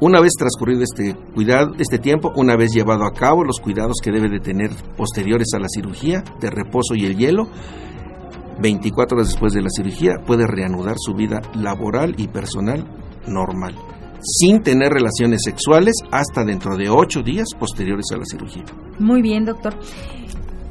Una 0.00 0.20
vez 0.20 0.32
transcurrido 0.36 0.82
este 0.82 1.14
cuidado, 1.34 1.72
este 1.78 1.98
tiempo, 1.98 2.32
una 2.36 2.56
vez 2.56 2.72
llevado 2.72 3.04
a 3.04 3.12
cabo 3.12 3.44
los 3.44 3.60
cuidados 3.60 3.96
que 4.02 4.10
debe 4.10 4.28
de 4.28 4.40
tener 4.40 4.70
posteriores 4.96 5.48
a 5.54 5.58
la 5.58 5.68
cirugía, 5.68 6.22
de 6.40 6.50
reposo 6.50 6.94
y 6.94 7.06
el 7.06 7.16
hielo, 7.16 7.48
24 8.60 9.16
horas 9.16 9.28
después 9.28 9.52
de 9.52 9.62
la 9.62 9.68
cirugía 9.70 10.12
puede 10.26 10.46
reanudar 10.46 10.96
su 10.98 11.14
vida 11.14 11.40
laboral 11.54 12.14
y 12.18 12.28
personal 12.28 12.84
normal, 13.26 13.74
sin 14.20 14.62
tener 14.62 14.92
relaciones 14.92 15.42
sexuales 15.44 15.94
hasta 16.10 16.44
dentro 16.44 16.76
de 16.76 16.88
8 16.88 17.22
días 17.22 17.48
posteriores 17.58 18.06
a 18.12 18.18
la 18.18 18.24
cirugía. 18.24 18.64
Muy 18.98 19.22
bien, 19.22 19.44
doctor. 19.44 19.74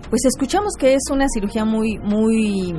Pues 0.10 0.26
escuchamos 0.26 0.74
que 0.78 0.94
es 0.94 1.04
una 1.10 1.26
cirugía 1.34 1.66
muy, 1.66 1.98
muy 2.00 2.76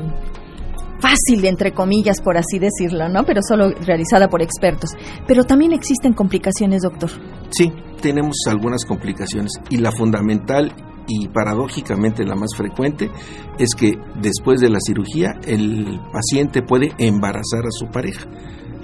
fácil, 1.01 1.45
entre 1.45 1.73
comillas, 1.73 2.21
por 2.21 2.37
así 2.37 2.59
decirlo, 2.59 3.09
¿no? 3.09 3.25
Pero 3.25 3.41
solo 3.43 3.71
realizada 3.85 4.29
por 4.29 4.43
expertos. 4.43 4.91
Pero 5.27 5.45
también 5.45 5.73
existen 5.73 6.12
complicaciones, 6.12 6.83
doctor. 6.83 7.11
Sí, 7.51 7.73
tenemos 8.01 8.37
algunas 8.49 8.85
complicaciones 8.85 9.53
y 9.69 9.79
la 9.79 9.93
fundamental 9.93 10.73
y 11.21 11.28
paradójicamente 11.28 12.25
la 12.25 12.35
más 12.35 12.50
frecuente 12.57 13.11
es 13.59 13.75
que 13.75 13.92
después 14.21 14.61
de 14.61 14.71
la 14.71 14.78
cirugía 14.81 15.35
el 15.47 16.00
paciente 16.12 16.62
puede 16.62 16.92
embarazar 16.99 17.66
a 17.66 17.71
su 17.71 17.87
pareja. 17.87 18.26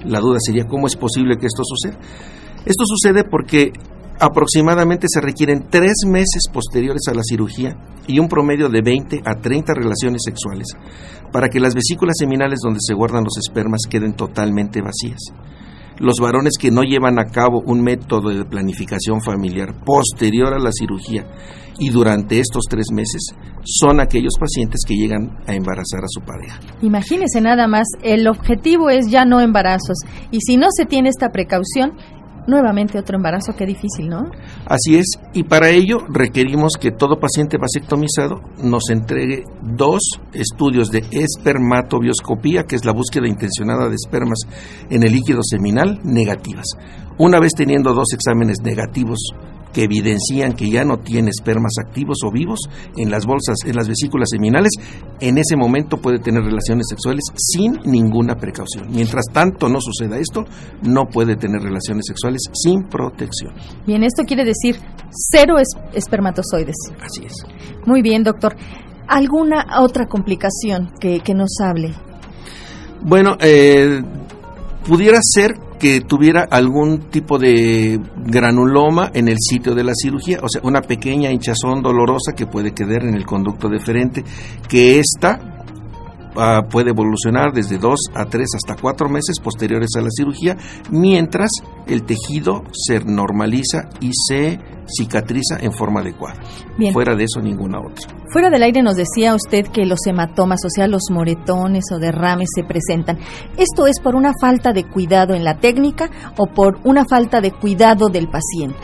La 0.04 0.20
duda 0.20 0.38
sería 0.40 0.64
cómo 0.64 0.87
es 0.87 0.97
posible 0.97 1.37
que 1.38 1.47
esto 1.47 1.62
suceda. 1.64 1.99
Esto 2.64 2.85
sucede 2.87 3.25
porque 3.25 3.73
aproximadamente 4.20 5.06
se 5.08 5.20
requieren 5.20 5.66
tres 5.70 6.04
meses 6.06 6.44
posteriores 6.52 7.02
a 7.08 7.14
la 7.14 7.23
cirugía 7.23 7.76
y 8.06 8.18
un 8.18 8.28
promedio 8.28 8.68
de 8.68 8.82
20 8.82 9.23
a 9.25 9.35
30 9.35 9.75
relaciones 9.75 10.23
sexuales 10.25 10.66
para 11.32 11.49
que 11.49 11.61
las 11.61 11.75
vesículas 11.75 12.16
seminales 12.18 12.61
donde 12.62 12.80
se 12.80 12.94
guardan 12.94 13.25
los 13.25 13.38
espermas 13.38 13.82
queden 13.88 14.14
totalmente 14.14 14.82
vacías 14.82 15.20
los 16.00 16.17
varones 16.21 16.55
que 16.59 16.71
no 16.71 16.83
llevan 16.83 17.19
a 17.19 17.26
cabo 17.26 17.62
un 17.64 17.83
método 17.83 18.31
de 18.31 18.45
planificación 18.45 19.21
familiar 19.21 19.75
posterior 19.85 20.55
a 20.55 20.59
la 20.59 20.71
cirugía 20.73 21.26
y 21.78 21.90
durante 21.90 22.40
estos 22.40 22.64
tres 22.69 22.87
meses 22.93 23.35
son 23.64 24.00
aquellos 24.00 24.35
pacientes 24.38 24.81
que 24.87 24.95
llegan 24.95 25.38
a 25.47 25.55
embarazar 25.55 26.00
a 26.02 26.09
su 26.09 26.21
pareja. 26.21 26.59
Imagínese 26.83 27.40
nada 27.40 27.69
más, 27.69 27.87
el 28.02 28.26
objetivo 28.26 28.90
es 28.90 29.11
ya 29.11 29.25
no 29.25 29.40
embarazos 29.40 29.99
y 30.31 30.40
si 30.40 30.57
no 30.57 30.67
se 30.71 30.87
tiene 30.87 31.09
esta 31.09 31.31
precaución, 31.31 31.93
nuevamente 32.49 32.99
otro 32.99 33.17
embarazo, 33.17 33.55
qué 33.57 33.67
difícil, 33.67 34.09
¿no? 34.09 34.31
Así 34.67 34.97
es, 34.97 35.07
y 35.35 35.45
para 35.45 35.69
ello 35.69 35.99
requerimos 36.09 36.73
que 36.81 36.90
todo 36.90 37.21
paciente 37.21 37.59
vasectomizado 37.59 38.40
nos 38.62 38.90
entregue 38.90 39.45
dos 39.62 40.00
estudios 40.33 40.90
de 40.90 41.05
espermatobioscopía, 41.12 42.64
que 42.64 42.76
es 42.76 42.85
la 42.85 42.93
búsqueda 42.93 43.28
intencionada 43.28 43.88
de 43.88 43.95
espermas 43.95 44.38
en 44.90 45.02
el 45.02 45.12
líquido 45.12 45.40
seminal, 45.43 46.00
negativas. 46.02 46.67
Una 47.19 47.38
vez 47.38 47.52
teniendo 47.55 47.93
dos 47.93 48.12
exámenes 48.14 48.59
negativos 48.62 49.19
que 49.78 49.85
evidencian 49.85 50.54
que 50.54 50.68
ya 50.68 50.82
no 50.82 50.97
tiene 50.97 51.30
espermas 51.30 51.75
activos 51.78 52.18
o 52.26 52.32
vivos 52.32 52.58
en 52.97 53.12
las 53.12 53.26
bolsas, 53.26 53.58
en 53.64 53.76
las 53.76 53.87
vesículas 53.87 54.28
seminales, 54.28 54.73
en 55.20 55.38
ese 55.38 55.56
momento 55.56 55.99
puede 55.99 56.18
tener 56.18 56.42
relaciones 56.42 56.87
sexuales 56.88 57.23
sin 57.37 57.75
ninguna 57.85 58.35
precaución. 58.35 58.88
Mientras 58.90 59.26
tanto 59.32 59.68
no 59.68 59.80
suceda 59.80 60.18
esto, 60.18 60.44
no 60.82 61.04
puede 61.04 61.37
tener 61.37 61.62
relaciones 61.62 62.06
sexuales 62.08 62.42
sin 62.54 62.88
protección. 62.88 63.54
Bien, 63.87 64.02
esto 64.02 64.25
quiere 64.25 64.44
decir 64.44 64.80
cero 65.11 65.54
espermatozoides. 65.94 66.75
Así 67.00 67.26
es. 67.26 67.35
Muy 67.87 68.02
bien, 68.02 68.25
doctor. 68.25 68.56
¿Alguna 69.06 69.64
otra 69.80 70.06
complicación 70.06 70.90
que, 70.99 71.20
que 71.20 71.35
nos 71.35 71.50
hable? 71.62 71.94
Bueno, 73.00 73.37
eh, 73.38 74.02
pudiera 74.85 75.20
ser 75.23 75.67
que 75.78 76.00
tuviera 76.00 76.47
algún 76.50 77.11
tipo 77.11 77.38
de 77.38 78.00
granuloma 78.16 79.11
en 79.14 79.28
el 79.28 79.37
sitio 79.38 79.75
de 79.75 79.85
la 79.85 79.92
cirugía, 79.94 80.38
o 80.42 80.49
sea, 80.49 80.61
una 80.64 80.82
pequeña 80.82 81.30
hinchazón 81.30 81.82
dolorosa 81.82 82.32
que 82.37 82.47
puede 82.47 82.73
quedar 82.73 83.04
en 83.04 83.14
el 83.14 83.25
conducto 83.25 83.68
deferente, 83.68 84.25
que 84.68 84.99
esta 84.99 85.57
ah, 86.38 86.62
puede 86.71 86.90
evolucionar 86.90 87.52
desde 87.52 87.78
dos 87.78 88.00
a 88.14 88.25
tres 88.26 88.49
hasta 88.54 88.80
cuatro 88.80 89.09
meses 89.09 89.37
posteriores 89.42 89.90
a 89.97 90.00
la 90.00 90.09
cirugía, 90.11 90.57
mientras 90.90 91.50
el 91.87 92.04
tejido 92.04 92.62
se 92.73 93.00
normaliza 93.04 93.88
y 94.00 94.11
se 94.12 94.59
cicatriza 94.87 95.59
en 95.61 95.73
forma 95.73 96.00
adecuada. 96.00 96.40
Fuera 96.92 97.14
de 97.14 97.25
eso, 97.25 97.40
ninguna 97.40 97.78
otra. 97.80 98.09
Fuera 98.30 98.50
del 98.50 98.62
aire 98.62 98.83
nos 98.83 98.97
decía 98.97 99.35
usted 99.35 99.66
que 99.66 99.85
los 99.87 100.07
hematomas, 100.07 100.61
o 100.64 100.68
sea, 100.71 100.87
los 100.87 101.02
moretones 101.11 101.85
o 101.92 101.99
derrames 101.99 102.49
se 102.54 102.64
presentan. 102.64 103.18
¿Esto 103.57 103.87
es 103.87 104.00
por 104.00 104.14
una 104.14 104.33
falta 104.40 104.73
de 104.73 104.85
cuidado 104.85 105.35
en 105.35 105.45
la 105.45 105.59
técnica 105.59 106.11
o 106.37 106.47
por 106.47 106.78
una 106.85 107.04
falta 107.04 107.40
de 107.40 107.52
cuidado 107.52 108.09
del 108.09 108.28
paciente? 108.28 108.78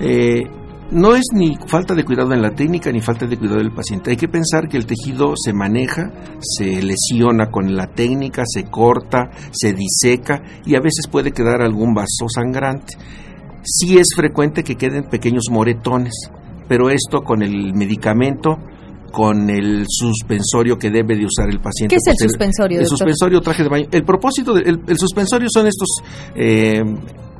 Eh, 0.00 0.42
no 0.90 1.14
es 1.14 1.24
ni 1.32 1.56
falta 1.66 1.94
de 1.94 2.04
cuidado 2.04 2.32
en 2.32 2.42
la 2.42 2.50
técnica 2.50 2.92
ni 2.92 3.00
falta 3.00 3.26
de 3.26 3.36
cuidado 3.36 3.58
del 3.58 3.72
paciente. 3.72 4.10
Hay 4.10 4.16
que 4.16 4.28
pensar 4.28 4.68
que 4.68 4.76
el 4.76 4.86
tejido 4.86 5.34
se 5.36 5.52
maneja, 5.52 6.12
se 6.40 6.82
lesiona 6.82 7.50
con 7.50 7.76
la 7.76 7.88
técnica, 7.88 8.42
se 8.46 8.64
corta, 8.64 9.30
se 9.50 9.72
diseca 9.72 10.42
y 10.64 10.76
a 10.76 10.80
veces 10.80 11.08
puede 11.10 11.32
quedar 11.32 11.62
algún 11.62 11.94
vaso 11.94 12.26
sangrante. 12.28 12.94
Sí 13.64 13.98
es 13.98 14.08
frecuente 14.14 14.62
que 14.62 14.76
queden 14.76 15.04
pequeños 15.04 15.44
moretones, 15.50 16.14
pero 16.68 16.88
esto 16.90 17.22
con 17.22 17.42
el 17.42 17.74
medicamento 17.74 18.58
con 19.12 19.48
el 19.48 19.86
suspensorio 19.88 20.76
que 20.76 20.90
debe 20.90 21.16
de 21.16 21.24
usar 21.24 21.48
el 21.48 21.58
paciente. 21.58 21.94
¿Qué 21.94 21.96
es 21.96 22.06
el 22.06 22.28
suspensorio? 22.28 22.80
El, 22.80 22.86
suspensorio 22.86 23.40
traje 23.40 23.62
de 23.62 23.68
baño. 23.70 23.86
El 23.90 24.04
propósito 24.04 24.52
del 24.52 24.82
el 24.86 24.98
suspensorio 24.98 25.48
son 25.50 25.66
estos 25.66 25.88
eh, 26.34 26.82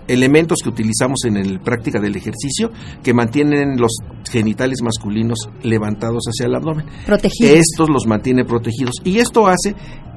elementos 0.09 0.59
que 0.63 0.69
utilizamos 0.69 1.25
en 1.25 1.55
la 1.55 1.61
práctica 1.61 2.01
del 2.01 2.17
ejercicio 2.17 2.71
que 3.03 3.15
mantienen 3.15 3.77
los 3.79 3.93
genitales 4.31 4.83
masculinos 4.83 5.49
levantados 5.63 6.25
hacia 6.27 6.47
el 6.47 6.55
abdomen. 6.55 6.87
Protegidos. 7.05 7.57
Estos 7.57 7.89
los 7.91 8.07
mantiene 8.07 8.45
protegidos 8.45 8.95
y 9.05 9.19
esto 9.19 9.47
hace 9.47 9.75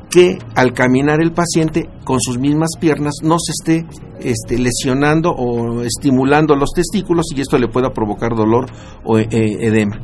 que 0.10 0.40
al 0.56 0.74
caminar 0.74 1.22
el 1.22 1.32
paciente 1.32 1.88
con 2.04 2.20
sus 2.20 2.40
mismas 2.40 2.70
piernas 2.80 3.16
no 3.22 3.38
se 3.40 3.52
esté 3.52 3.86
este, 4.22 4.58
lesionando 4.58 5.32
o 5.32 5.84
estimulando 5.84 6.56
los 6.56 6.72
testículos 6.74 7.28
y 7.36 7.42
esto 7.42 7.58
le 7.58 7.68
pueda 7.68 7.92
provocar 7.92 8.36
dolor 8.36 8.66
o 9.04 9.20
eh, 9.20 9.28
edema. 9.30 10.00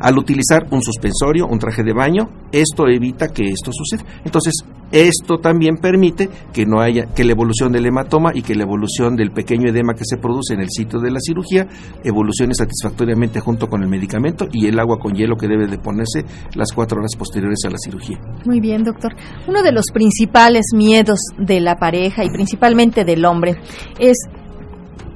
Al 0.00 0.18
utilizar 0.18 0.66
un 0.70 0.82
suspensorio, 0.82 1.46
un 1.46 1.58
traje 1.58 1.82
de 1.82 1.92
baño, 1.92 2.28
esto 2.52 2.86
evita 2.88 3.28
que 3.28 3.44
esto 3.44 3.72
suceda. 3.72 4.04
Entonces, 4.24 4.54
esto 4.90 5.38
también 5.38 5.76
permite 5.76 6.30
que 6.52 6.64
no 6.64 6.80
haya 6.80 7.06
que 7.14 7.24
la 7.24 7.32
evolución 7.32 7.72
del 7.72 7.86
hematoma 7.86 8.30
y 8.34 8.42
que 8.42 8.54
la 8.54 8.62
evolución 8.62 9.16
del 9.16 9.32
pequeño 9.32 9.68
edema 9.68 9.92
que 9.92 10.04
se 10.04 10.16
produce 10.16 10.54
en 10.54 10.60
el 10.60 10.70
sitio 10.70 10.98
de 11.00 11.10
la 11.10 11.20
cirugía 11.20 11.66
evolucione 12.04 12.54
satisfactoriamente 12.54 13.40
junto 13.40 13.68
con 13.68 13.82
el 13.82 13.88
medicamento 13.88 14.46
y 14.50 14.66
el 14.66 14.78
agua 14.78 14.98
con 14.98 15.14
hielo 15.14 15.36
que 15.36 15.46
debe 15.46 15.66
de 15.66 15.78
ponerse 15.78 16.24
las 16.54 16.72
cuatro 16.72 17.00
horas 17.00 17.16
posteriores 17.18 17.58
a 17.66 17.70
la 17.70 17.76
cirugía. 17.78 18.18
Muy 18.46 18.60
bien, 18.60 18.82
doctor. 18.82 19.14
Uno 19.46 19.62
de 19.62 19.72
los 19.72 19.86
principales 19.92 20.66
miedos 20.74 21.18
de 21.36 21.60
la 21.60 21.76
pareja 21.76 22.24
y 22.24 22.30
principalmente 22.30 23.04
del 23.04 23.24
hombre 23.26 23.56
es 23.98 24.16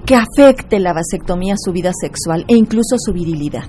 que 0.04 0.16
afecte 0.16 0.80
la 0.80 0.92
vasectomía 0.92 1.54
su 1.56 1.72
vida 1.72 1.92
sexual 1.98 2.44
e 2.48 2.56
incluso 2.56 2.96
su 2.98 3.12
virilidad. 3.12 3.64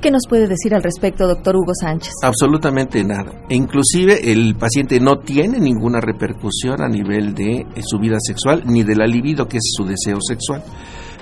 ¿Qué 0.00 0.10
nos 0.10 0.22
puede 0.28 0.46
decir 0.46 0.74
al 0.74 0.82
respecto, 0.82 1.26
doctor 1.26 1.56
Hugo 1.56 1.72
Sánchez? 1.80 2.12
Absolutamente 2.22 3.02
nada. 3.04 3.32
E 3.48 3.54
inclusive 3.54 4.32
el 4.32 4.56
paciente 4.56 5.00
no 5.00 5.18
tiene 5.18 5.58
ninguna 5.58 6.00
repercusión 6.00 6.82
a 6.82 6.88
nivel 6.88 7.34
de 7.34 7.60
eh, 7.60 7.66
su 7.84 7.98
vida 7.98 8.18
sexual 8.20 8.62
ni 8.66 8.82
de 8.82 8.96
la 8.96 9.06
libido, 9.06 9.46
que 9.46 9.58
es 9.58 9.72
su 9.76 9.84
deseo 9.84 10.18
sexual. 10.20 10.62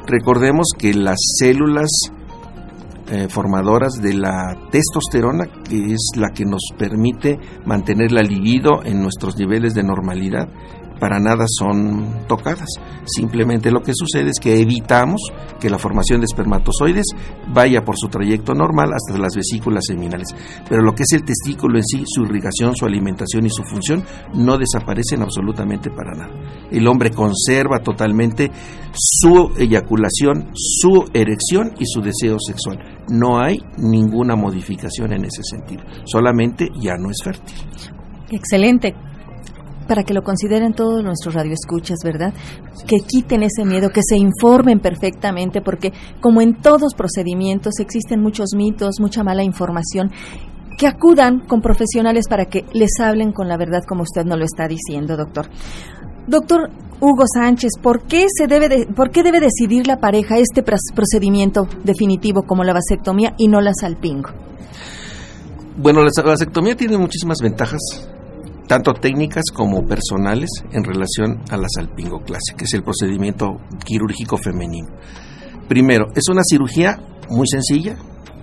Recordemos 0.07 0.69
que 0.77 0.93
las 0.93 1.19
células 1.39 1.91
eh, 3.11 3.29
formadoras 3.29 4.01
de 4.01 4.15
la 4.15 4.57
testosterona, 4.71 5.45
que 5.63 5.93
es 5.93 6.13
la 6.17 6.31
que 6.31 6.45
nos 6.45 6.63
permite 6.77 7.39
mantener 7.67 8.13
la 8.13 8.23
libido 8.23 8.83
en 8.85 9.03
nuestros 9.03 9.37
niveles 9.37 9.75
de 9.75 9.83
normalidad, 9.83 10.49
para 10.99 11.19
nada 11.19 11.45
son 11.49 12.27
tocadas. 12.27 12.69
Simplemente 13.05 13.71
lo 13.71 13.81
que 13.81 13.93
sucede 13.95 14.31
es 14.31 14.41
que 14.41 14.61
evitamos 14.61 15.21
que 15.61 15.71
la 15.71 15.79
formación 15.79 16.21
de 16.21 16.27
espermatozoides 16.27 17.07
vaya 17.53 17.83
por 17.83 17.97
su 17.97 18.09
trayecto 18.09 18.55
normal 18.55 18.91
hasta 18.95 19.19
las 19.19 19.35
vesículas 19.35 19.85
seminales. 19.87 20.29
Pero 20.69 20.83
lo 20.83 20.95
que 20.95 21.03
es 21.03 21.13
el 21.13 21.25
testículo 21.25 21.79
en 21.79 21.85
sí, 21.85 22.05
su 22.07 22.23
irrigación, 22.23 22.75
su 22.75 22.87
alimentación 22.87 23.47
y 23.47 23.51
su 23.51 23.63
función 23.65 24.05
no 24.35 24.57
desaparecen 24.57 25.23
absolutamente 25.23 25.91
para 25.91 26.13
nada. 26.13 26.33
El 26.71 26.87
hombre 26.87 27.11
conserva 27.11 27.81
totalmente 27.81 28.51
su 28.95 29.51
eyaculación, 29.59 30.51
su 30.55 31.05
erección 31.13 31.73
y 31.79 31.87
su 31.87 32.01
deseo 32.01 32.37
sexual. 32.39 32.79
No 33.09 33.39
hay 33.39 33.59
ninguna 33.79 34.37
modificación 34.37 35.13
en 35.13 35.25
ese 35.25 35.43
sentido. 35.43 35.83
Solamente 36.05 36.69
ya 36.81 36.95
no 36.97 37.11
es 37.11 37.19
fértil. 37.23 37.57
Excelente 38.31 38.95
para 39.87 40.03
que 40.03 40.15
lo 40.15 40.23
consideren 40.23 40.73
todos 40.73 41.03
nuestros 41.03 41.35
radioescuchas, 41.35 41.99
¿verdad? 42.05 42.33
Que 42.87 42.97
quiten 42.99 43.43
ese 43.43 43.65
miedo, 43.65 43.91
que 43.91 44.03
se 44.03 44.17
informen 44.17 44.81
perfectamente, 44.81 45.61
porque 45.61 45.93
como 46.21 46.41
en 46.41 46.61
todos 46.61 46.95
procedimientos 46.95 47.75
existen 47.81 48.21
muchos 48.21 48.51
mitos, 48.57 48.97
mucha 49.01 49.23
mala 49.23 49.43
información 49.43 50.11
que 50.77 50.87
acudan 50.87 51.41
con 51.41 51.61
profesionales 51.61 52.27
para 52.29 52.47
que 52.47 52.65
les 52.73 52.91
hablen 53.01 53.33
con 53.33 53.49
la 53.49 53.57
verdad 53.57 53.85
como 53.87 54.03
usted 54.03 54.25
nos 54.25 54.39
lo 54.39 54.45
está 54.45 54.67
diciendo, 54.67 55.17
doctor. 55.17 55.49
Doctor 56.27 56.71
Hugo 57.01 57.25
Sánchez, 57.33 57.73
¿por 57.83 58.03
qué, 58.03 58.27
se 58.35 58.47
debe 58.47 58.87
¿por 58.87 59.11
qué 59.11 59.23
debe 59.23 59.41
decidir 59.41 59.87
la 59.87 59.99
pareja 59.99 60.39
este 60.39 60.63
procedimiento 60.63 61.69
definitivo 61.85 62.43
como 62.43 62.65
la 62.65 62.73
vasectomía 62.73 63.35
y 63.37 63.49
no 63.49 63.61
la 63.61 63.73
salpingo? 63.79 64.31
Bueno, 65.77 66.03
la 66.03 66.11
vasectomía 66.23 66.77
tiene 66.77 66.97
muchísimas 66.97 67.39
ventajas 67.43 68.09
tanto 68.67 68.93
técnicas 68.95 69.45
como 69.53 69.87
personales 69.87 70.49
en 70.73 70.85
relación 70.85 71.43
a 71.51 71.57
la 71.57 71.69
salpingoclasia, 71.69 72.57
que 72.57 72.65
es 72.65 72.75
el 72.75 72.83
procedimiento 72.83 73.59
quirúrgico 73.85 74.37
femenino. 74.39 74.89
Primero, 75.69 76.07
es 76.15 76.29
una 76.31 76.43
cirugía 76.43 76.99
muy 77.31 77.47
sencilla, 77.49 77.97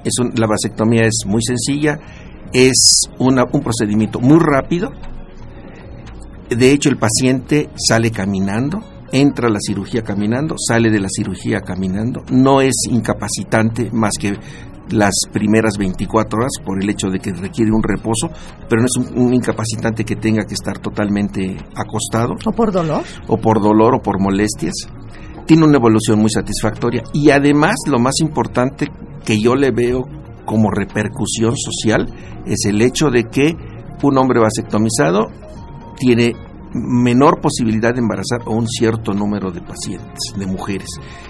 es 0.03 0.13
la 0.35 0.47
vasectomía 0.47 1.03
es 1.03 1.23
muy 1.25 1.41
sencilla, 1.43 1.99
es 2.53 3.03
un 3.19 3.61
procedimiento 3.63 4.19
muy 4.19 4.39
rápido 4.39 4.91
De 6.49 6.71
hecho, 6.71 6.89
el 6.89 6.97
paciente 6.97 7.69
sale 7.77 8.11
caminando, 8.11 8.81
entra 9.13 9.47
a 9.47 9.51
la 9.51 9.59
cirugía 9.59 10.01
caminando, 10.01 10.55
sale 10.57 10.89
de 10.89 10.99
la 10.99 11.07
cirugía 11.09 11.61
caminando, 11.61 12.23
no 12.31 12.59
es 12.61 12.75
incapacitante 12.89 13.89
más 13.91 14.11
que 14.19 14.37
las 14.89 15.13
primeras 15.31 15.77
24 15.77 16.37
horas 16.37 16.51
por 16.65 16.81
el 16.81 16.89
hecho 16.89 17.09
de 17.09 17.19
que 17.19 17.31
requiere 17.31 17.71
un 17.71 17.83
reposo, 17.83 18.29
pero 18.67 18.81
no 18.81 18.85
es 18.85 19.11
un, 19.15 19.33
incapacitante 19.33 20.03
que 20.03 20.15
tenga 20.15 20.43
que 20.43 20.53
estar 20.53 20.79
totalmente 20.79 21.57
acostado. 21.75 22.35
¿O 22.45 22.51
por 22.51 22.71
dolor? 22.71 23.03
O 23.27 23.37
por 23.37 23.61
dolor 23.61 23.95
o 23.95 24.01
por 24.01 24.19
molestias. 24.19 24.73
Tiene 25.45 25.65
una 25.65 25.77
evolución 25.77 26.19
muy 26.19 26.29
satisfactoria 26.29 27.03
y 27.13 27.29
además 27.29 27.75
lo 27.87 27.99
más 27.99 28.19
importante 28.21 28.89
que 29.25 29.39
yo 29.39 29.55
le 29.55 29.71
veo 29.71 30.03
como 30.45 30.69
repercusión 30.71 31.55
social 31.55 32.07
es 32.45 32.65
el 32.65 32.81
hecho 32.81 33.09
de 33.09 33.25
que 33.25 33.55
un 34.03 34.17
hombre 34.17 34.39
vasectomizado 34.39 35.27
tiene 35.97 36.33
menor 36.73 37.41
posibilidad 37.41 37.93
de 37.93 37.99
embarazar 37.99 38.41
a 38.45 38.49
un 38.49 38.67
cierto 38.67 39.13
número 39.13 39.51
de 39.51 39.61
pacientes, 39.61 40.33
de 40.37 40.45
mujeres. 40.45 40.89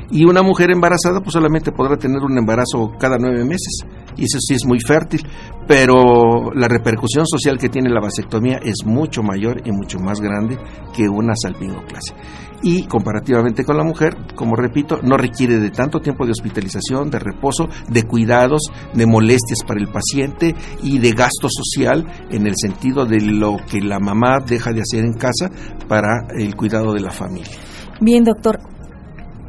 Y 0.10 0.25
una 0.25 0.41
mujer 0.41 0.71
embarazada 0.71 1.21
pues 1.21 1.33
solamente 1.33 1.71
podrá 1.71 1.98
tener 1.98 2.21
un 2.21 2.38
embarazo 2.38 2.91
cada 3.00 3.17
nueve 3.17 3.43
meses, 3.43 3.86
y 4.18 4.24
eso 4.24 4.39
sí 4.39 4.56
es 4.56 4.65
muy 4.65 4.80
fértil, 4.80 5.22
pero 5.68 6.51
la 6.53 6.68
repercusión 6.68 7.25
social 7.25 7.58
que 7.58 7.70
tiene 7.70 7.89
la 7.89 8.01
vasectomía 8.01 8.60
es 8.63 8.86
mucho 8.86 9.22
mayor 9.24 9.62
y 9.65 9.72
mucho 9.72 10.00
más 10.00 10.20
grande 10.20 10.58
que 10.96 11.08
una 11.08 11.34
salpingoclasia 11.36 12.15
y 12.63 12.84
comparativamente 12.86 13.63
con 13.63 13.77
la 13.77 13.84
mujer, 13.84 14.15
como 14.36 14.56
repito, 14.56 15.00
no 15.01 15.18
requiere 15.18 15.58
de 15.58 15.72
tanto 15.72 16.00
tiempo 16.00 16.25
de 16.25 16.32
hospitalización, 16.32 17.10
de 17.10 17.20
reposo, 17.20 17.68
de 17.89 18.03
cuidados, 18.03 18.62
de 18.94 19.06
molestias 19.06 19.63
para 19.65 19.80
el 19.80 19.88
paciente 19.88 20.56
y 20.84 21.00
de 21.00 21.12
gasto 21.12 21.48
social 21.50 22.06
en 22.30 22.48
el 22.48 22.53
sentido 22.56 23.06
de 23.06 23.22
lo 23.22 23.58
que 23.70 23.82
la 23.82 24.00
mamá 24.00 24.39
deja 24.46 24.72
de 24.72 24.82
hacer 24.82 25.03
en 25.03 25.13
casa 25.13 25.50
para 25.88 26.27
el 26.38 26.56
cuidado 26.56 26.94
de 26.94 27.01
la 27.01 27.12
familia. 27.12 27.58
Bien, 28.00 28.24
doctor, 28.24 28.60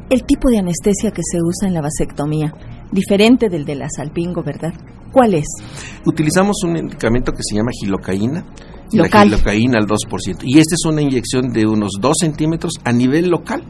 el 0.09 0.23
tipo 0.23 0.49
de 0.49 0.59
anestesia 0.59 1.11
que 1.11 1.21
se 1.23 1.39
usa 1.41 1.67
en 1.67 1.73
la 1.73 1.81
vasectomía, 1.81 2.53
diferente 2.93 3.49
del 3.49 3.65
de 3.65 3.75
la 3.75 3.87
salpingo, 3.89 4.43
¿verdad? 4.43 4.73
¿Cuál 5.11 5.35
es? 5.35 5.45
Utilizamos 6.05 6.63
un 6.63 6.73
medicamento 6.73 7.31
que 7.31 7.41
se 7.43 7.55
llama 7.55 7.71
gilocaína, 7.79 8.45
la 8.91 9.07
gilocaína 9.07 9.79
al 9.79 9.87
2%. 9.87 10.43
Y 10.43 10.59
esta 10.59 10.75
es 10.75 10.85
una 10.85 11.01
inyección 11.01 11.49
de 11.51 11.65
unos 11.65 11.91
2 11.99 12.13
centímetros 12.19 12.73
a 12.83 12.91
nivel 12.91 13.29
local. 13.29 13.63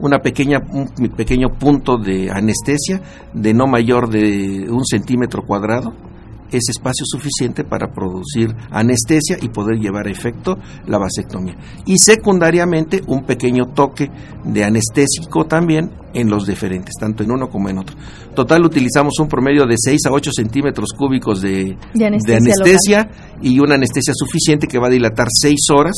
Una 0.00 0.18
pequeña, 0.18 0.58
un 0.72 0.88
pequeño 1.16 1.50
punto 1.58 1.96
de 1.96 2.30
anestesia 2.30 3.00
de 3.32 3.54
no 3.54 3.66
mayor 3.66 4.08
de 4.08 4.66
un 4.68 4.84
centímetro 4.84 5.42
cuadrado 5.46 5.94
es 6.56 6.68
espacio 6.68 7.04
suficiente 7.06 7.64
para 7.64 7.92
producir 7.92 8.54
anestesia 8.70 9.38
y 9.40 9.48
poder 9.48 9.78
llevar 9.78 10.06
a 10.06 10.10
efecto 10.10 10.58
la 10.86 10.98
vasectomía. 10.98 11.56
Y 11.86 11.98
secundariamente 11.98 13.02
un 13.06 13.24
pequeño 13.24 13.66
toque 13.74 14.10
de 14.44 14.64
anestésico 14.64 15.44
también 15.46 15.90
en 16.14 16.28
los 16.28 16.46
diferentes, 16.46 16.94
tanto 16.98 17.22
en 17.22 17.32
uno 17.32 17.48
como 17.48 17.68
en 17.68 17.78
otro. 17.78 17.96
Total 18.34 18.62
utilizamos 18.64 19.18
un 19.18 19.28
promedio 19.28 19.66
de 19.66 19.76
6 19.76 20.00
a 20.06 20.12
8 20.12 20.30
centímetros 20.34 20.90
cúbicos 20.96 21.40
de, 21.40 21.76
anestesia, 22.02 23.08
y 23.40 23.58
una 23.58 23.74
anestesia 23.74 24.12
suficiente 24.14 24.66
que 24.66 24.78
va 24.78 24.88
a 24.88 24.90
dilatar 24.90 25.28
6 25.30 25.58
horas 25.72 25.94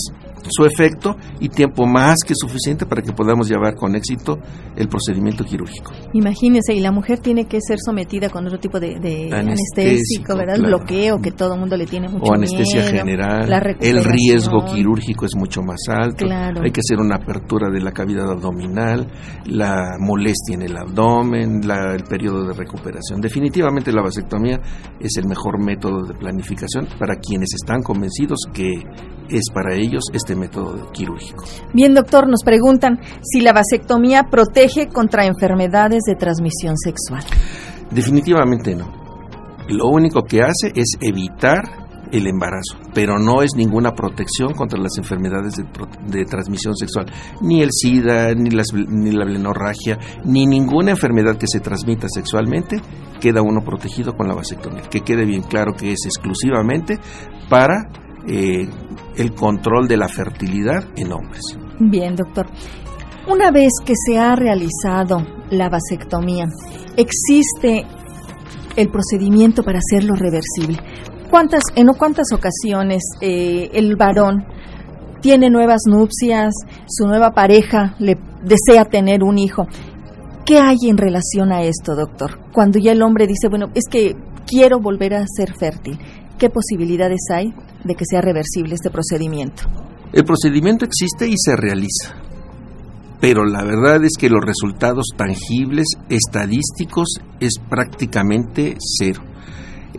su 0.51 0.65
efecto 0.65 1.17
y 1.41 1.49
tiempo 1.49 1.87
más 1.87 2.17
que 2.27 2.35
suficiente 2.35 2.87
para 2.87 3.03
que 3.03 3.13
podamos 3.13 3.49
llevar 3.49 3.75
con 3.75 3.95
éxito 3.95 4.39
el 4.77 4.89
procedimiento 4.89 5.45
quirúrgico. 5.45 5.93
Imagínese, 6.13 6.75
y 6.75 6.81
la 6.81 6.93
mujer 6.93 7.19
tiene 7.19 7.47
que 7.47 7.59
ser 7.61 7.79
sometida 7.85 8.29
con 8.29 8.47
otro 8.47 8.59
tipo 8.59 8.81
de, 8.81 9.31
anestésico, 9.33 10.37
¿verdad? 10.37 10.59
Bloqueo 10.59 11.19
que 11.19 11.33
todo 11.33 11.55
el 11.55 11.61
mundo 11.61 11.77
le 11.77 11.87
tiene 11.87 12.09
mucho 12.09 12.25
O 12.25 12.35
anestesia 12.35 12.83
general. 12.85 13.51
el 13.81 14.05
riesgo 14.05 14.65
quirúrgico 14.65 15.27
es 15.27 15.35
mucho 15.35 15.63
más 15.63 15.81
alto. 15.89 16.27
Hay 16.27 16.71
que 16.71 16.81
hacer 16.81 16.99
una 16.99 17.17
apertura 17.17 17.71
de 17.71 17.81
la 17.81 17.93
cavidad 17.93 18.31
abdominal, 18.31 19.07
la 19.47 19.97
molestia 19.99 20.55
en 20.55 20.63
el 20.63 20.77
abdomen, 20.77 21.61
el 21.65 22.05
periodo 22.05 22.47
de 22.47 22.55
recuperación. 22.55 23.21
Definitivamente 23.21 23.93
la 23.93 24.03
vasectomía 24.03 24.61
es 25.01 25.17
el 25.17 25.27
mejor 25.27 25.63
método 25.65 26.07
de 26.07 26.15
planificación 26.15 26.87
para 26.99 27.17
quienes 27.17 27.49
están 27.55 27.83
convencidos 27.83 28.41
que 28.53 28.83
es 29.29 29.45
para 29.53 29.75
ellos 29.75 30.05
este 30.13 30.35
método 30.37 30.91
quirúrgico. 30.93 31.45
Bien, 31.73 31.95
doctor, 31.95 32.29
nos 32.29 32.43
preguntan 32.45 33.01
si 33.23 33.41
la 33.41 33.53
vasectomía 33.53 34.25
protege 34.31 34.89
contra 34.89 35.27
enfermedades 35.27 36.03
de 36.07 36.17
transmisión 36.17 36.77
sexual. 36.77 37.25
Definitivamente 37.91 38.75
no. 38.75 39.05
Lo 39.69 39.89
único 39.89 40.23
que 40.23 40.43
hace 40.43 40.73
es 40.75 40.99
evitar 41.01 41.85
el 42.13 42.27
embarazo, 42.29 42.77
pero 42.95 43.19
no 43.19 43.43
es 43.43 43.57
ninguna 43.57 43.93
protección 43.93 44.53
contra 44.53 44.79
las 44.79 44.97
enfermedades 44.99 45.55
de, 45.57 46.25
transmisión 46.25 46.77
sexual, 46.77 47.07
ni 47.41 47.63
el 47.63 47.71
SIDA, 47.73 48.35
ni, 48.35 48.51
ni 48.51 49.11
la 49.11 49.25
blenorragia, 49.25 49.99
ni 50.25 50.47
ninguna 50.47 50.93
enfermedad 50.93 51.37
que 51.37 51.47
se 51.49 51.61
transmita 51.61 52.07
sexualmente, 52.09 52.81
queda 53.21 53.43
uno 53.43 53.63
protegido 53.65 54.13
con 54.15 54.29
la 54.29 54.35
vasectomía. 54.35 54.83
Que 54.83 55.01
quede 55.01 55.25
bien 55.25 55.43
claro 55.43 55.73
que 55.73 55.93
es 55.93 56.05
exclusivamente 56.05 56.99
para 57.49 57.89
eh, 58.27 58.69
el 59.17 59.35
control 59.35 59.87
de 59.87 59.97
la 59.97 60.09
fertilidad 60.09 60.85
en 60.97 61.13
hombres. 61.13 61.43
Bien, 61.79 62.15
doctor. 62.15 62.47
Una 63.27 63.51
vez 63.51 63.73
que 63.85 63.95
se 63.97 64.19
ha 64.19 64.35
realizado 64.37 65.19
la 65.51 65.69
vasectomía, 65.69 66.47
¿existe 66.97 67.87
el 68.77 68.91
procedimiento 68.91 69.63
para 69.63 69.79
hacerlo 69.79 70.15
reversible? 70.15 70.79
¿Cuántas, 71.31 71.63
¿En 71.75 71.89
cuántas 71.99 72.27
ocasiones 72.33 73.03
eh, 73.21 73.71
el 73.73 73.97
varón 73.97 74.45
tiene 75.21 75.49
nuevas 75.49 75.83
nupcias, 75.87 76.55
su 76.87 77.07
nueva 77.07 77.31
pareja 77.31 77.95
le 77.99 78.19
desea 78.43 78.85
tener 78.85 79.23
un 79.23 79.39
hijo? 79.39 79.67
¿Qué 80.45 80.59
hay 80.59 80.77
en 80.89 80.99
relación 80.99 81.51
a 81.51 81.63
esto, 81.63 81.97
doctor? 81.97 82.39
Cuando 82.53 82.79
ya 82.79 82.93
el 82.93 83.03
hombre 83.03 83.27
dice, 83.27 83.49
bueno, 83.49 83.69
es 83.75 83.85
que 83.91 84.15
quiero 84.47 84.81
volver 84.81 85.15
a 85.15 85.25
ser 85.27 85.55
fértil, 85.59 85.99
¿qué 86.39 86.51
posibilidades 86.51 87.21
hay 87.33 87.55
de 87.85 87.95
que 87.95 88.05
sea 88.05 88.21
reversible 88.21 88.75
este 88.75 88.91
procedimiento? 88.91 89.63
El 90.13 90.25
procedimiento 90.25 90.85
existe 90.85 91.29
y 91.29 91.35
se 91.37 91.57
realiza, 91.57 92.15
pero 93.21 93.45
la 93.45 93.65
verdad 93.65 94.05
es 94.05 94.13
que 94.19 94.29
los 94.29 94.45
resultados 94.45 95.07
tangibles, 95.17 95.87
estadísticos, 96.09 97.21
es 97.41 97.55
prácticamente 97.69 98.77
cero. 98.79 99.23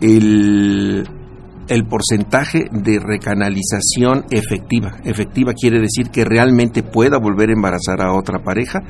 El, 0.00 1.08
el 1.68 1.84
porcentaje 1.86 2.66
de 2.70 2.98
recanalización 2.98 4.24
efectiva, 4.30 4.98
efectiva 5.04 5.52
quiere 5.54 5.80
decir 5.80 6.10
que 6.10 6.24
realmente 6.24 6.82
pueda 6.82 7.18
volver 7.18 7.50
a 7.50 7.54
embarazar 7.54 8.00
a 8.00 8.12
otra 8.12 8.42
pareja, 8.42 8.80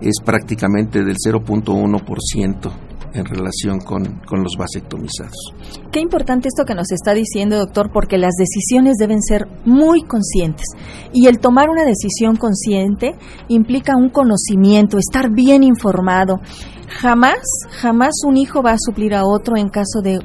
es 0.00 0.16
prácticamente 0.24 1.04
del 1.04 1.16
0.1% 1.16 2.72
en 3.14 3.24
relación 3.24 3.80
con, 3.80 4.20
los 4.30 4.56
vasectomizados. 4.58 5.54
Qué 5.92 6.00
importante 6.00 6.48
esto 6.48 6.64
que 6.64 6.74
nos 6.74 6.90
está 6.90 7.14
diciendo, 7.14 7.56
doctor, 7.56 7.90
porque 7.92 8.18
las 8.18 8.32
decisiones 8.36 8.96
deben 8.98 9.22
ser 9.22 9.46
muy 9.64 10.02
conscientes. 10.02 10.66
Y 11.12 11.28
el 11.28 11.38
tomar 11.38 11.70
una 11.70 11.84
decisión 11.84 12.36
consciente 12.36 13.14
implica 13.48 13.96
un 13.96 14.10
conocimiento, 14.10 14.98
estar 14.98 15.30
bien 15.30 15.62
informado. 15.62 16.40
Jamás, 16.88 17.38
jamás 17.80 18.12
un 18.26 18.36
hijo 18.36 18.62
va 18.62 18.72
a 18.72 18.78
suplir 18.78 19.14
a 19.14 19.24
otro 19.24 19.56
en 19.56 19.68
caso 19.68 20.00
de, 20.02 20.18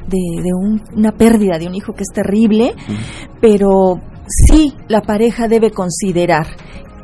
una 0.96 1.12
pérdida 1.12 1.58
de 1.60 1.68
un 1.68 1.76
hijo 1.76 1.94
que 1.94 2.04
es 2.04 2.14
terrible, 2.14 2.74
pero 3.40 4.02
sí 4.28 4.74
la 4.88 5.02
pareja 5.02 5.48
debe 5.48 5.72
considerar 5.72 6.48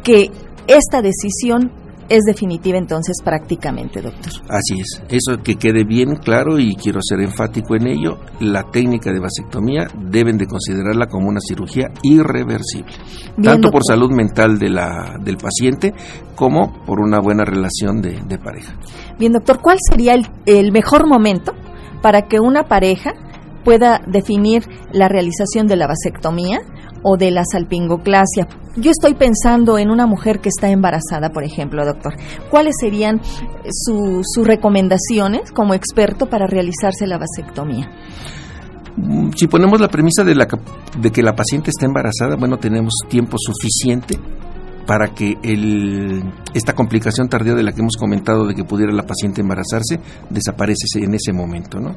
que 0.03 0.31
esta 0.67 1.01
decisión 1.01 1.71
es 2.09 2.23
definitiva 2.25 2.77
entonces 2.77 3.15
prácticamente, 3.23 4.01
doctor. 4.01 4.33
Así 4.49 4.79
es. 4.79 5.01
Eso 5.09 5.41
que 5.43 5.55
quede 5.55 5.83
bien 5.83 6.15
claro 6.15 6.59
y 6.59 6.75
quiero 6.75 6.99
ser 7.01 7.21
enfático 7.21 7.75
en 7.75 7.87
ello, 7.87 8.19
la 8.39 8.63
técnica 8.71 9.11
de 9.11 9.19
vasectomía 9.19 9.87
deben 10.09 10.37
de 10.37 10.47
considerarla 10.47 11.07
como 11.07 11.29
una 11.29 11.39
cirugía 11.39 11.87
irreversible, 12.03 12.93
tanto 13.41 13.71
por 13.71 13.81
salud 13.83 14.11
mental 14.11 14.59
de 14.59 14.69
la, 14.69 15.17
del 15.23 15.37
paciente 15.37 15.93
como 16.35 16.83
por 16.85 16.99
una 16.99 17.19
buena 17.19 17.43
relación 17.45 18.01
de, 18.01 18.37
pareja. 18.37 18.77
Bien, 19.17 19.31
doctor, 19.31 19.59
¿cuál 19.61 19.77
sería 19.89 20.13
el, 20.13 20.27
el 20.45 20.71
mejor 20.71 21.07
momento 21.07 21.53
para 22.01 22.23
que 22.23 22.39
una 22.39 22.63
pareja 22.63 23.13
pueda 23.65 23.99
definir 24.07 24.63
la 24.93 25.09
realización 25.09 25.67
de 25.67 25.75
la 25.75 25.87
vasectomía 25.87 26.61
o 27.03 27.17
de 27.17 27.31
la 27.31 27.43
salpingoclasia. 27.51 28.47
Yo 28.77 28.91
estoy 28.91 29.15
pensando 29.15 29.77
en 29.77 29.89
una 29.89 30.05
mujer 30.05 30.39
que 30.39 30.49
está 30.49 30.69
embarazada, 30.69 31.31
por 31.31 31.43
ejemplo, 31.43 31.85
doctor. 31.85 32.13
¿Cuáles 32.49 32.75
serían 32.79 33.19
sus 33.69 34.25
recomendaciones 34.45 35.51
como 35.51 35.73
experto 35.73 36.27
para 36.27 36.47
realizarse 36.47 37.07
la 37.07 37.17
vasectomía? 37.17 37.89
Mm, 38.97 39.31
si 39.35 39.47
ponemos 39.47 39.81
la 39.81 39.89
premisa 39.89 40.23
de, 40.23 40.35
la, 40.35 40.47
de 40.99 41.11
que 41.11 41.21
la 41.21 41.35
paciente 41.35 41.71
está 41.71 41.85
embarazada, 41.85 42.37
bueno, 42.37 42.57
tenemos 42.57 42.93
tiempo 43.09 43.37
suficiente 43.37 44.17
para 44.85 45.13
que 45.13 45.37
esta 46.53 46.73
complicación 46.73 47.27
tardía 47.27 47.55
de 47.55 47.63
la 47.63 47.71
que 47.71 47.81
hemos 47.81 47.97
comentado 47.97 48.45
de 48.45 48.53
que 48.53 48.63
pudiera 48.63 48.93
la 48.93 49.03
paciente 49.03 49.41
embarazarse 49.41 49.99
desaparece 50.29 50.85
en 50.95 51.13
ese 51.15 51.33
momento. 51.33 51.79
¿no? 51.79 51.95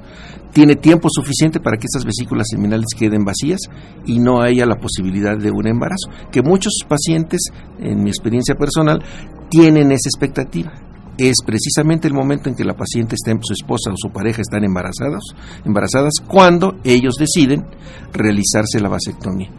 Tiene 0.52 0.76
tiempo 0.76 1.08
suficiente 1.10 1.60
para 1.60 1.76
que 1.76 1.86
estas 1.86 2.04
vesículas 2.04 2.46
seminales 2.50 2.86
queden 2.96 3.24
vacías 3.24 3.60
y 4.06 4.18
no 4.18 4.40
haya 4.40 4.66
la 4.66 4.76
posibilidad 4.76 5.36
de 5.36 5.50
un 5.50 5.66
embarazo, 5.66 6.08
que 6.32 6.42
muchos 6.42 6.80
pacientes, 6.88 7.40
en 7.78 8.02
mi 8.02 8.10
experiencia 8.10 8.54
personal, 8.54 9.02
tienen 9.50 9.92
esa 9.92 10.08
expectativa 10.08 10.72
es 11.18 11.38
precisamente 11.44 12.06
el 12.06 12.14
momento 12.14 12.48
en 12.48 12.54
que 12.54 12.62
la 12.62 12.76
paciente 12.76 13.16
está, 13.16 13.32
su 13.42 13.52
esposa 13.52 13.90
o 13.90 13.96
su 13.96 14.10
pareja 14.12 14.40
están 14.40 14.62
embarazados, 14.62 15.34
embarazadas 15.64 16.14
cuando 16.24 16.76
ellos 16.84 17.14
deciden 17.18 17.66
realizarse 18.12 18.78
la 18.80 18.88
vasectomía 18.88 19.50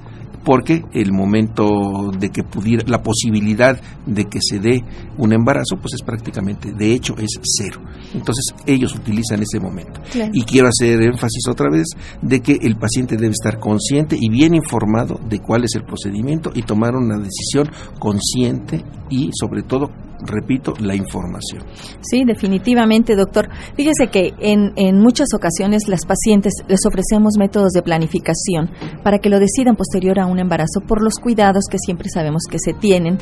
porque 0.43 0.83
el 0.93 1.11
momento 1.11 2.11
de 2.17 2.29
que 2.29 2.43
pudiera, 2.43 2.83
la 2.87 3.01
posibilidad 3.01 3.79
de 4.05 4.25
que 4.25 4.39
se 4.41 4.59
dé 4.59 4.83
un 5.17 5.33
embarazo, 5.33 5.77
pues 5.81 5.93
es 5.95 6.01
prácticamente, 6.01 6.71
de 6.71 6.93
hecho, 6.93 7.15
es 7.17 7.39
cero. 7.43 7.81
Entonces, 8.13 8.45
ellos 8.65 8.95
utilizan 8.95 9.41
ese 9.41 9.59
momento. 9.59 10.01
Y 10.33 10.43
quiero 10.43 10.67
hacer 10.67 11.01
énfasis 11.01 11.47
otra 11.49 11.69
vez 11.69 11.87
de 12.21 12.41
que 12.41 12.57
el 12.61 12.77
paciente 12.77 13.17
debe 13.17 13.31
estar 13.31 13.59
consciente 13.59 14.17
y 14.19 14.29
bien 14.29 14.55
informado 14.55 15.19
de 15.29 15.39
cuál 15.39 15.63
es 15.63 15.75
el 15.75 15.83
procedimiento 15.83 16.51
y 16.53 16.63
tomar 16.63 16.95
una 16.95 17.17
decisión 17.17 17.69
consciente 17.99 18.83
y, 19.09 19.29
sobre 19.33 19.63
todo, 19.63 19.91
repito, 20.25 20.73
la 20.79 20.95
información. 20.95 21.63
Sí, 22.01 22.23
definitivamente, 22.25 23.15
doctor. 23.15 23.49
Fíjese 23.75 24.07
que 24.07 24.33
en, 24.39 24.73
en 24.75 24.99
muchas 24.99 25.29
ocasiones 25.33 25.87
las 25.87 26.05
pacientes 26.05 26.53
les 26.67 26.79
ofrecemos 26.85 27.35
métodos 27.37 27.71
de 27.71 27.81
planificación 27.81 28.69
para 29.03 29.19
que 29.19 29.29
lo 29.29 29.39
decidan 29.39 29.75
posterior 29.75 30.19
a 30.19 30.25
un 30.25 30.39
embarazo 30.39 30.81
por 30.87 31.01
los 31.01 31.15
cuidados 31.15 31.65
que 31.69 31.77
siempre 31.77 32.09
sabemos 32.09 32.43
que 32.49 32.59
se 32.59 32.73
tienen 32.73 33.17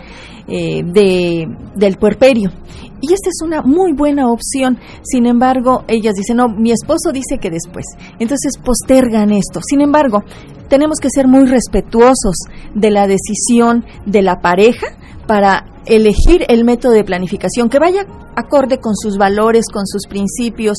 eh, 0.47 0.83
de, 0.83 1.47
del 1.75 1.97
puerperio. 1.97 2.51
Y 2.99 3.13
esta 3.13 3.29
es 3.29 3.41
una 3.43 3.61
muy 3.61 3.93
buena 3.93 4.31
opción. 4.31 4.79
Sin 5.03 5.25
embargo, 5.27 5.83
ellas 5.87 6.15
dicen, 6.15 6.37
no, 6.37 6.47
mi 6.49 6.71
esposo 6.71 7.11
dice 7.13 7.37
que 7.39 7.51
después. 7.51 7.85
Entonces 8.19 8.53
postergan 8.63 9.31
esto. 9.31 9.59
Sin 9.61 9.81
embargo, 9.81 10.23
tenemos 10.67 10.99
que 10.99 11.09
ser 11.09 11.27
muy 11.27 11.45
respetuosos 11.45 12.35
de 12.73 12.91
la 12.91 13.07
decisión 13.07 13.85
de 14.05 14.21
la 14.21 14.41
pareja 14.41 14.87
para 15.27 15.65
elegir 15.85 16.45
el 16.47 16.63
método 16.63 16.93
de 16.93 17.03
planificación 17.03 17.69
que 17.69 17.79
vaya 17.79 18.05
acorde 18.35 18.79
con 18.79 18.95
sus 18.95 19.17
valores, 19.17 19.65
con 19.71 19.85
sus 19.85 20.03
principios, 20.07 20.77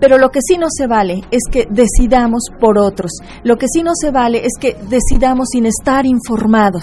pero 0.00 0.18
lo 0.18 0.30
que 0.30 0.40
sí 0.46 0.58
no 0.58 0.66
se 0.68 0.86
vale 0.86 1.22
es 1.30 1.42
que 1.50 1.66
decidamos 1.70 2.42
por 2.60 2.78
otros. 2.78 3.12
Lo 3.44 3.56
que 3.56 3.66
sí 3.66 3.82
no 3.82 3.92
se 3.94 4.10
vale 4.10 4.44
es 4.44 4.52
que 4.60 4.76
decidamos 4.88 5.48
sin 5.52 5.66
estar 5.66 6.04
informados. 6.04 6.82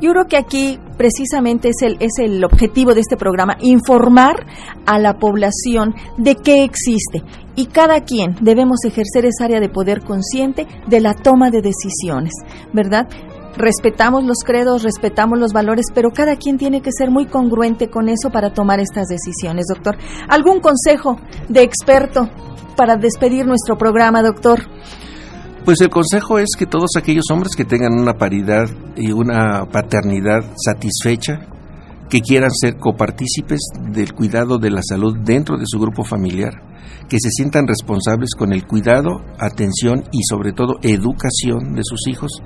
Yo 0.00 0.12
creo 0.12 0.26
que 0.26 0.36
aquí 0.36 0.78
precisamente 0.96 1.70
es 1.70 1.82
el, 1.82 1.96
es 1.98 2.18
el 2.18 2.44
objetivo 2.44 2.94
de 2.94 3.00
este 3.00 3.16
programa, 3.16 3.56
informar 3.60 4.46
a 4.86 4.98
la 4.98 5.18
población 5.18 5.94
de 6.18 6.36
qué 6.36 6.62
existe. 6.62 7.22
Y 7.56 7.66
cada 7.66 8.02
quien 8.02 8.36
debemos 8.40 8.84
ejercer 8.84 9.26
esa 9.26 9.44
área 9.44 9.60
de 9.60 9.68
poder 9.68 10.02
consciente 10.02 10.66
de 10.86 11.00
la 11.00 11.14
toma 11.14 11.50
de 11.50 11.62
decisiones, 11.62 12.32
¿verdad? 12.72 13.08
Respetamos 13.56 14.24
los 14.24 14.38
credos, 14.44 14.82
respetamos 14.82 15.38
los 15.38 15.52
valores, 15.52 15.86
pero 15.94 16.10
cada 16.10 16.36
quien 16.36 16.58
tiene 16.58 16.80
que 16.80 16.90
ser 16.92 17.10
muy 17.10 17.26
congruente 17.26 17.88
con 17.88 18.08
eso 18.08 18.30
para 18.30 18.52
tomar 18.52 18.80
estas 18.80 19.08
decisiones, 19.08 19.66
doctor. 19.68 19.96
¿Algún 20.28 20.60
consejo 20.60 21.16
de 21.48 21.62
experto 21.62 22.28
para 22.76 22.96
despedir 22.96 23.46
nuestro 23.46 23.76
programa, 23.76 24.22
doctor? 24.22 24.60
Pues 25.64 25.80
el 25.80 25.90
consejo 25.90 26.38
es 26.38 26.50
que 26.58 26.66
todos 26.66 26.90
aquellos 26.96 27.26
hombres 27.30 27.54
que 27.54 27.64
tengan 27.64 27.92
una 27.92 28.14
paridad 28.14 28.68
y 28.96 29.12
una 29.12 29.64
paternidad 29.66 30.40
satisfecha, 30.56 31.46
que 32.12 32.20
quieran 32.20 32.50
ser 32.50 32.76
copartícipes 32.76 33.60
del 33.90 34.12
cuidado 34.12 34.58
de 34.58 34.68
la 34.70 34.82
salud 34.86 35.16
dentro 35.24 35.56
de 35.56 35.64
su 35.66 35.78
grupo 35.78 36.04
familiar, 36.04 36.52
que 37.08 37.16
se 37.18 37.30
sientan 37.30 37.66
responsables 37.66 38.34
con 38.36 38.52
el 38.52 38.66
cuidado, 38.66 39.22
atención 39.38 40.04
y 40.12 40.20
sobre 40.28 40.52
todo 40.52 40.74
educación 40.82 41.72
de 41.72 41.80
sus 41.82 42.06
hijos, 42.08 42.42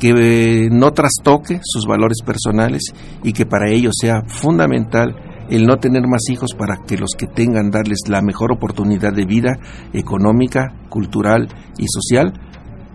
que 0.00 0.10
eh, 0.10 0.68
no 0.72 0.90
trastoque 0.90 1.60
sus 1.62 1.86
valores 1.86 2.18
personales 2.26 2.82
y 3.22 3.32
que 3.32 3.46
para 3.46 3.70
ellos 3.70 3.94
sea 3.96 4.22
fundamental 4.26 5.14
el 5.50 5.66
no 5.66 5.76
tener 5.76 6.02
más 6.08 6.22
hijos 6.28 6.54
para 6.58 6.78
que 6.84 6.98
los 6.98 7.10
que 7.16 7.28
tengan 7.28 7.70
darles 7.70 8.08
la 8.08 8.22
mejor 8.22 8.50
oportunidad 8.50 9.12
de 9.12 9.24
vida 9.24 9.56
económica, 9.92 10.74
cultural 10.88 11.46
y 11.78 11.86
social 11.86 12.32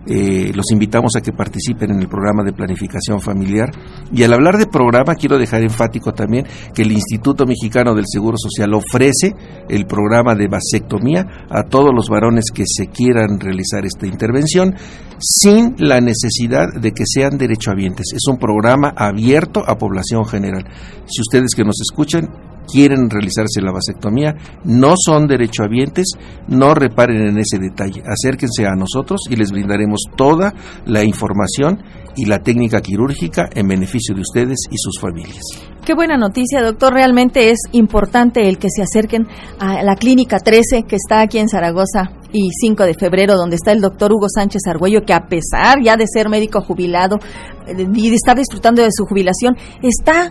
eh, 0.06 0.52
los 0.54 0.70
invitamos 0.72 1.16
a 1.16 1.20
que 1.20 1.32
participen 1.32 1.92
en 1.92 2.00
el 2.00 2.08
programa 2.08 2.42
de 2.42 2.52
planificación 2.52 3.20
familiar. 3.20 3.70
Y 4.12 4.22
al 4.22 4.32
hablar 4.32 4.58
de 4.58 4.66
programa, 4.66 5.14
quiero 5.14 5.38
dejar 5.38 5.62
enfático 5.62 6.12
también 6.12 6.46
que 6.74 6.82
el 6.82 6.92
Instituto 6.92 7.46
Mexicano 7.46 7.94
del 7.94 8.06
Seguro 8.06 8.36
Social 8.36 8.74
ofrece 8.74 9.32
el 9.68 9.86
programa 9.86 10.34
de 10.34 10.48
vasectomía 10.48 11.26
a 11.48 11.64
todos 11.64 11.90
los 11.94 12.08
varones 12.08 12.46
que 12.52 12.64
se 12.66 12.86
quieran 12.86 13.38
realizar 13.38 13.84
esta 13.84 14.06
intervención 14.06 14.74
sin 15.18 15.76
la 15.78 16.00
necesidad 16.00 16.66
de 16.80 16.90
que 16.92 17.04
sean 17.06 17.38
derechohabientes. 17.38 18.06
Es 18.12 18.22
un 18.28 18.38
programa 18.38 18.92
abierto 18.96 19.62
a 19.66 19.78
población 19.78 20.24
general. 20.24 20.64
Si 21.06 21.20
ustedes 21.20 21.54
que 21.54 21.64
nos 21.64 21.80
escuchan 21.80 22.28
quieren 22.70 23.10
realizarse 23.10 23.60
la 23.60 23.72
vasectomía, 23.72 24.34
no 24.64 24.94
son 24.96 25.26
derechohabientes, 25.26 26.12
no 26.48 26.74
reparen 26.74 27.28
en 27.28 27.38
ese 27.38 27.58
detalle. 27.58 28.02
Acérquense 28.06 28.66
a 28.66 28.74
nosotros 28.74 29.22
y 29.30 29.36
les 29.36 29.50
brindaremos 29.50 30.02
toda 30.16 30.54
la 30.86 31.04
información 31.04 31.82
y 32.16 32.26
la 32.26 32.40
técnica 32.40 32.80
quirúrgica 32.80 33.48
en 33.54 33.68
beneficio 33.68 34.14
de 34.14 34.20
ustedes 34.20 34.58
y 34.70 34.76
sus 34.76 35.00
familias. 35.00 35.42
Qué 35.84 35.94
buena 35.94 36.16
noticia, 36.16 36.62
doctor. 36.62 36.92
Realmente 36.92 37.50
es 37.50 37.58
importante 37.72 38.48
el 38.48 38.58
que 38.58 38.68
se 38.70 38.82
acerquen 38.82 39.26
a 39.58 39.82
la 39.82 39.96
Clínica 39.96 40.38
13, 40.38 40.84
que 40.84 40.96
está 40.96 41.20
aquí 41.22 41.38
en 41.38 41.48
Zaragoza, 41.48 42.10
y 42.32 42.50
5 42.60 42.84
de 42.84 42.94
febrero, 42.94 43.36
donde 43.36 43.56
está 43.56 43.72
el 43.72 43.80
doctor 43.80 44.12
Hugo 44.12 44.26
Sánchez 44.28 44.62
Argüello, 44.66 45.02
que 45.02 45.12
a 45.12 45.26
pesar 45.26 45.78
ya 45.82 45.96
de 45.96 46.06
ser 46.06 46.28
médico 46.28 46.60
jubilado 46.60 47.18
eh, 47.66 47.86
y 47.94 48.10
de 48.10 48.16
estar 48.16 48.36
disfrutando 48.36 48.82
de 48.82 48.90
su 48.90 49.04
jubilación, 49.04 49.56
está 49.82 50.30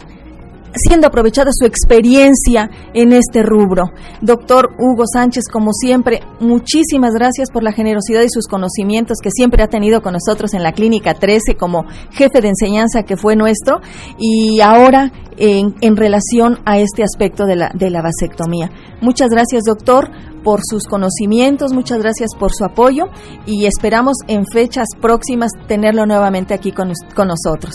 siendo 0.73 1.07
aprovechada 1.07 1.51
su 1.53 1.65
experiencia 1.65 2.69
en 2.93 3.13
este 3.13 3.43
rubro. 3.43 3.91
Doctor 4.21 4.71
Hugo 4.77 5.03
Sánchez, 5.11 5.45
como 5.51 5.73
siempre, 5.73 6.21
muchísimas 6.39 7.13
gracias 7.13 7.51
por 7.51 7.63
la 7.63 7.71
generosidad 7.71 8.21
y 8.23 8.29
sus 8.29 8.47
conocimientos 8.47 9.17
que 9.21 9.29
siempre 9.31 9.63
ha 9.63 9.67
tenido 9.67 10.01
con 10.01 10.13
nosotros 10.13 10.53
en 10.53 10.63
la 10.63 10.73
Clínica 10.73 11.13
13 11.13 11.55
como 11.55 11.85
jefe 12.11 12.41
de 12.41 12.49
enseñanza 12.49 13.03
que 13.03 13.17
fue 13.17 13.35
nuestro 13.35 13.81
y 14.17 14.61
ahora 14.61 15.11
en, 15.37 15.75
en 15.81 15.95
relación 15.95 16.59
a 16.65 16.77
este 16.77 17.03
aspecto 17.03 17.45
de 17.45 17.55
la, 17.55 17.71
de 17.73 17.89
la 17.89 18.01
vasectomía. 18.01 18.69
Muchas 19.01 19.29
gracias, 19.29 19.63
doctor 19.63 20.09
por 20.43 20.61
sus 20.63 20.85
conocimientos, 20.85 21.71
muchas 21.71 21.99
gracias 21.99 22.31
por 22.37 22.51
su 22.51 22.65
apoyo 22.65 23.05
y 23.45 23.65
esperamos 23.65 24.17
en 24.27 24.45
fechas 24.51 24.87
próximas 24.99 25.51
tenerlo 25.67 26.05
nuevamente 26.07 26.55
aquí 26.55 26.71
con, 26.71 26.91
con 27.15 27.27
nosotros. 27.27 27.73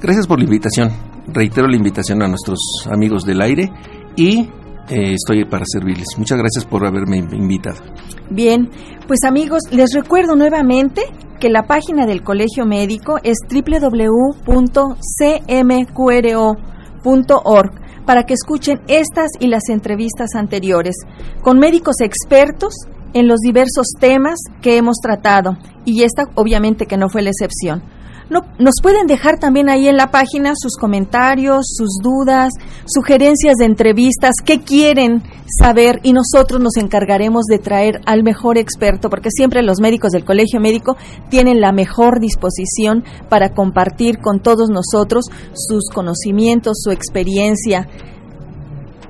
Gracias 0.00 0.26
por 0.26 0.38
la 0.38 0.44
invitación 0.44 1.07
reitero 1.32 1.68
la 1.68 1.76
invitación 1.76 2.22
a 2.22 2.28
nuestros 2.28 2.58
amigos 2.90 3.24
del 3.24 3.40
aire 3.40 3.70
y 4.16 4.48
eh, 4.88 5.14
estoy 5.14 5.44
para 5.44 5.64
servirles. 5.66 6.06
Muchas 6.16 6.38
gracias 6.38 6.64
por 6.64 6.86
haberme 6.86 7.18
invitado. 7.18 7.78
Bien, 8.30 8.70
pues 9.06 9.24
amigos, 9.24 9.62
les 9.70 9.92
recuerdo 9.94 10.34
nuevamente 10.36 11.02
que 11.38 11.50
la 11.50 11.66
página 11.66 12.06
del 12.06 12.22
Colegio 12.22 12.64
Médico 12.66 13.18
es 13.22 13.38
www.cmqro.org 13.48 14.48
para 18.06 18.24
que 18.24 18.34
escuchen 18.34 18.80
estas 18.88 19.30
y 19.38 19.48
las 19.48 19.68
entrevistas 19.68 20.34
anteriores 20.34 20.96
con 21.42 21.58
médicos 21.58 22.00
expertos 22.00 22.74
en 23.12 23.28
los 23.28 23.40
diversos 23.40 23.92
temas 23.98 24.38
que 24.62 24.76
hemos 24.78 24.96
tratado 24.96 25.58
y 25.84 26.02
esta 26.02 26.24
obviamente 26.34 26.86
que 26.86 26.96
no 26.96 27.08
fue 27.08 27.22
la 27.22 27.30
excepción. 27.30 27.82
No, 28.30 28.40
nos 28.58 28.74
pueden 28.82 29.06
dejar 29.06 29.38
también 29.38 29.70
ahí 29.70 29.88
en 29.88 29.96
la 29.96 30.10
página 30.10 30.52
sus 30.54 30.76
comentarios, 30.76 31.64
sus 31.66 31.98
dudas, 32.02 32.52
sugerencias 32.84 33.54
de 33.56 33.64
entrevistas, 33.64 34.34
qué 34.44 34.60
quieren 34.60 35.22
saber 35.58 36.00
y 36.02 36.12
nosotros 36.12 36.60
nos 36.60 36.76
encargaremos 36.76 37.44
de 37.46 37.58
traer 37.58 38.00
al 38.04 38.22
mejor 38.22 38.58
experto, 38.58 39.08
porque 39.08 39.30
siempre 39.30 39.62
los 39.62 39.80
médicos 39.80 40.10
del 40.12 40.26
Colegio 40.26 40.60
Médico 40.60 40.98
tienen 41.30 41.62
la 41.62 41.72
mejor 41.72 42.20
disposición 42.20 43.02
para 43.30 43.54
compartir 43.54 44.18
con 44.18 44.40
todos 44.40 44.68
nosotros 44.68 45.24
sus 45.54 45.88
conocimientos, 45.88 46.80
su 46.82 46.90
experiencia. 46.90 47.88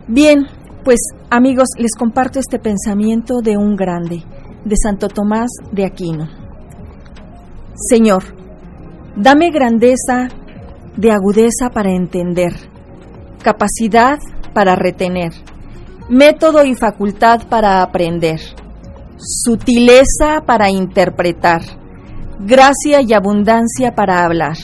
Bien, 0.07 0.47
pues 0.85 1.01
amigos, 1.29 1.71
les 1.77 1.95
comparto 1.99 2.39
este 2.39 2.61
pensamiento 2.61 3.41
de 3.43 3.57
un 3.57 3.75
grande, 3.75 4.23
de 4.65 4.77
Santo 4.81 5.09
Tomás 5.09 5.51
de 5.73 5.85
Aquino. 5.85 6.29
Señor, 7.75 8.38
Dame 9.21 9.51
grandeza 9.51 10.29
de 10.97 11.11
agudeza 11.11 11.71
para 11.75 11.91
entender, 11.91 12.53
capacidad 13.43 14.21
para 14.55 14.77
retener, 14.77 15.33
método 16.09 16.65
y 16.65 16.77
facultad 16.77 17.49
para 17.49 17.83
aprender, 17.83 18.39
sutileza 19.17 20.43
para 20.47 20.71
interpretar, 20.71 21.63
gracia 22.39 23.01
y 23.03 23.13
abundancia 23.13 23.97
para 23.97 24.25
hablar. 24.25 24.57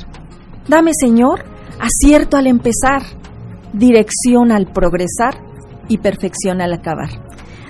Dame, 0.68 0.92
Señor, 0.94 1.44
acierto 1.80 2.36
al 2.36 2.46
empezar, 2.46 3.02
dirección 3.72 4.52
al 4.52 4.66
progresar 4.66 5.34
y 5.88 5.98
perfección 5.98 6.60
al 6.60 6.74
acabar. 6.74 7.10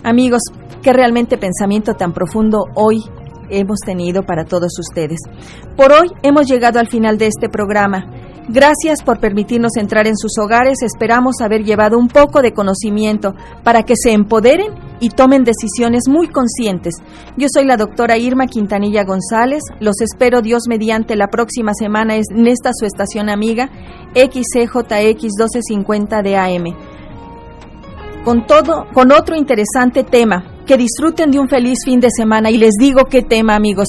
Amigos, 0.03 0.43
qué 0.83 0.93
realmente 0.93 1.39
pensamiento 1.39 1.95
tan 1.95 2.13
profundo 2.13 2.67
hoy 2.75 3.03
hemos 3.51 3.81
tenido 3.81 4.23
para 4.23 4.45
todos 4.45 4.73
ustedes. 4.79 5.19
Por 5.77 5.93
hoy 5.93 6.09
hemos 6.23 6.47
llegado 6.47 6.79
al 6.79 6.89
final 6.89 7.19
de 7.19 7.27
este 7.27 7.49
programa. 7.49 8.05
Gracias 8.49 9.03
por 9.03 9.21
permitirnos 9.21 9.77
entrar 9.79 10.07
en 10.07 10.17
sus 10.19 10.33
hogares. 10.39 10.83
Esperamos 10.83 11.41
haber 11.41 11.65
llevado 11.65 11.99
un 11.99 12.09
poco 12.09 12.43
de 12.43 12.53
conocimiento 12.53 13.35
para 13.63 13.85
que 13.85 13.95
se 13.97 14.13
empoderen 14.13 14.75
y 15.01 15.09
tomen 15.09 15.45
decisiones 15.45 16.09
muy 16.09 16.29
conscientes. 16.29 16.95
Yo 17.39 17.47
soy 17.51 17.65
la 17.65 17.79
doctora 17.79 18.19
Irma 18.19 18.47
Quintanilla 18.47 19.05
González. 19.05 19.63
Los 19.81 20.01
espero 20.03 20.43
Dios 20.43 20.65
mediante 20.69 21.17
la 21.17 21.29
próxima 21.29 21.73
semana 21.73 22.17
en 22.17 22.47
esta 22.47 22.71
su 22.75 22.85
estación 22.85 23.31
amiga 23.31 23.71
XCJX 24.15 25.23
1250 25.39 26.23
de 26.23 26.37
AM. 26.37 26.65
Con 28.25 28.47
todo, 28.47 28.87
con 28.93 29.11
otro 29.11 29.37
interesante 29.37 30.05
tema. 30.05 30.54
Que 30.67 30.77
disfruten 30.77 31.31
de 31.31 31.39
un 31.39 31.49
feliz 31.49 31.79
fin 31.85 32.01
de 32.01 32.09
semana 32.11 32.51
y 32.51 32.57
les 32.57 32.75
digo 32.79 33.05
qué 33.05 33.23
tema, 33.23 33.55
amigos 33.55 33.89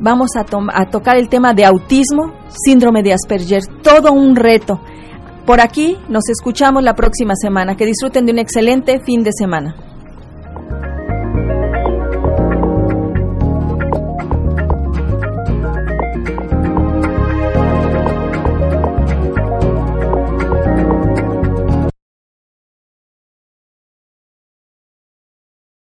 vamos 0.00 0.30
a, 0.36 0.44
tocar 0.90 1.16
el 1.16 1.28
tema 1.28 1.54
de 1.54 1.64
autismo, 1.64 2.32
síndrome 2.48 3.02
de 3.02 3.12
Asperger, 3.12 3.62
todo 3.82 4.12
un 4.12 4.36
reto. 4.36 4.80
Por 5.44 5.60
aquí 5.60 5.96
nos 6.08 6.28
escuchamos 6.28 6.82
la 6.82 6.94
próxima 6.94 7.34
semana. 7.36 7.76
Que 7.76 7.86
disfruten 7.86 8.26
de 8.26 8.32
un 8.32 8.38
excelente 8.38 9.00
fin 9.00 9.22
de 9.22 9.30
semana. 9.32 9.76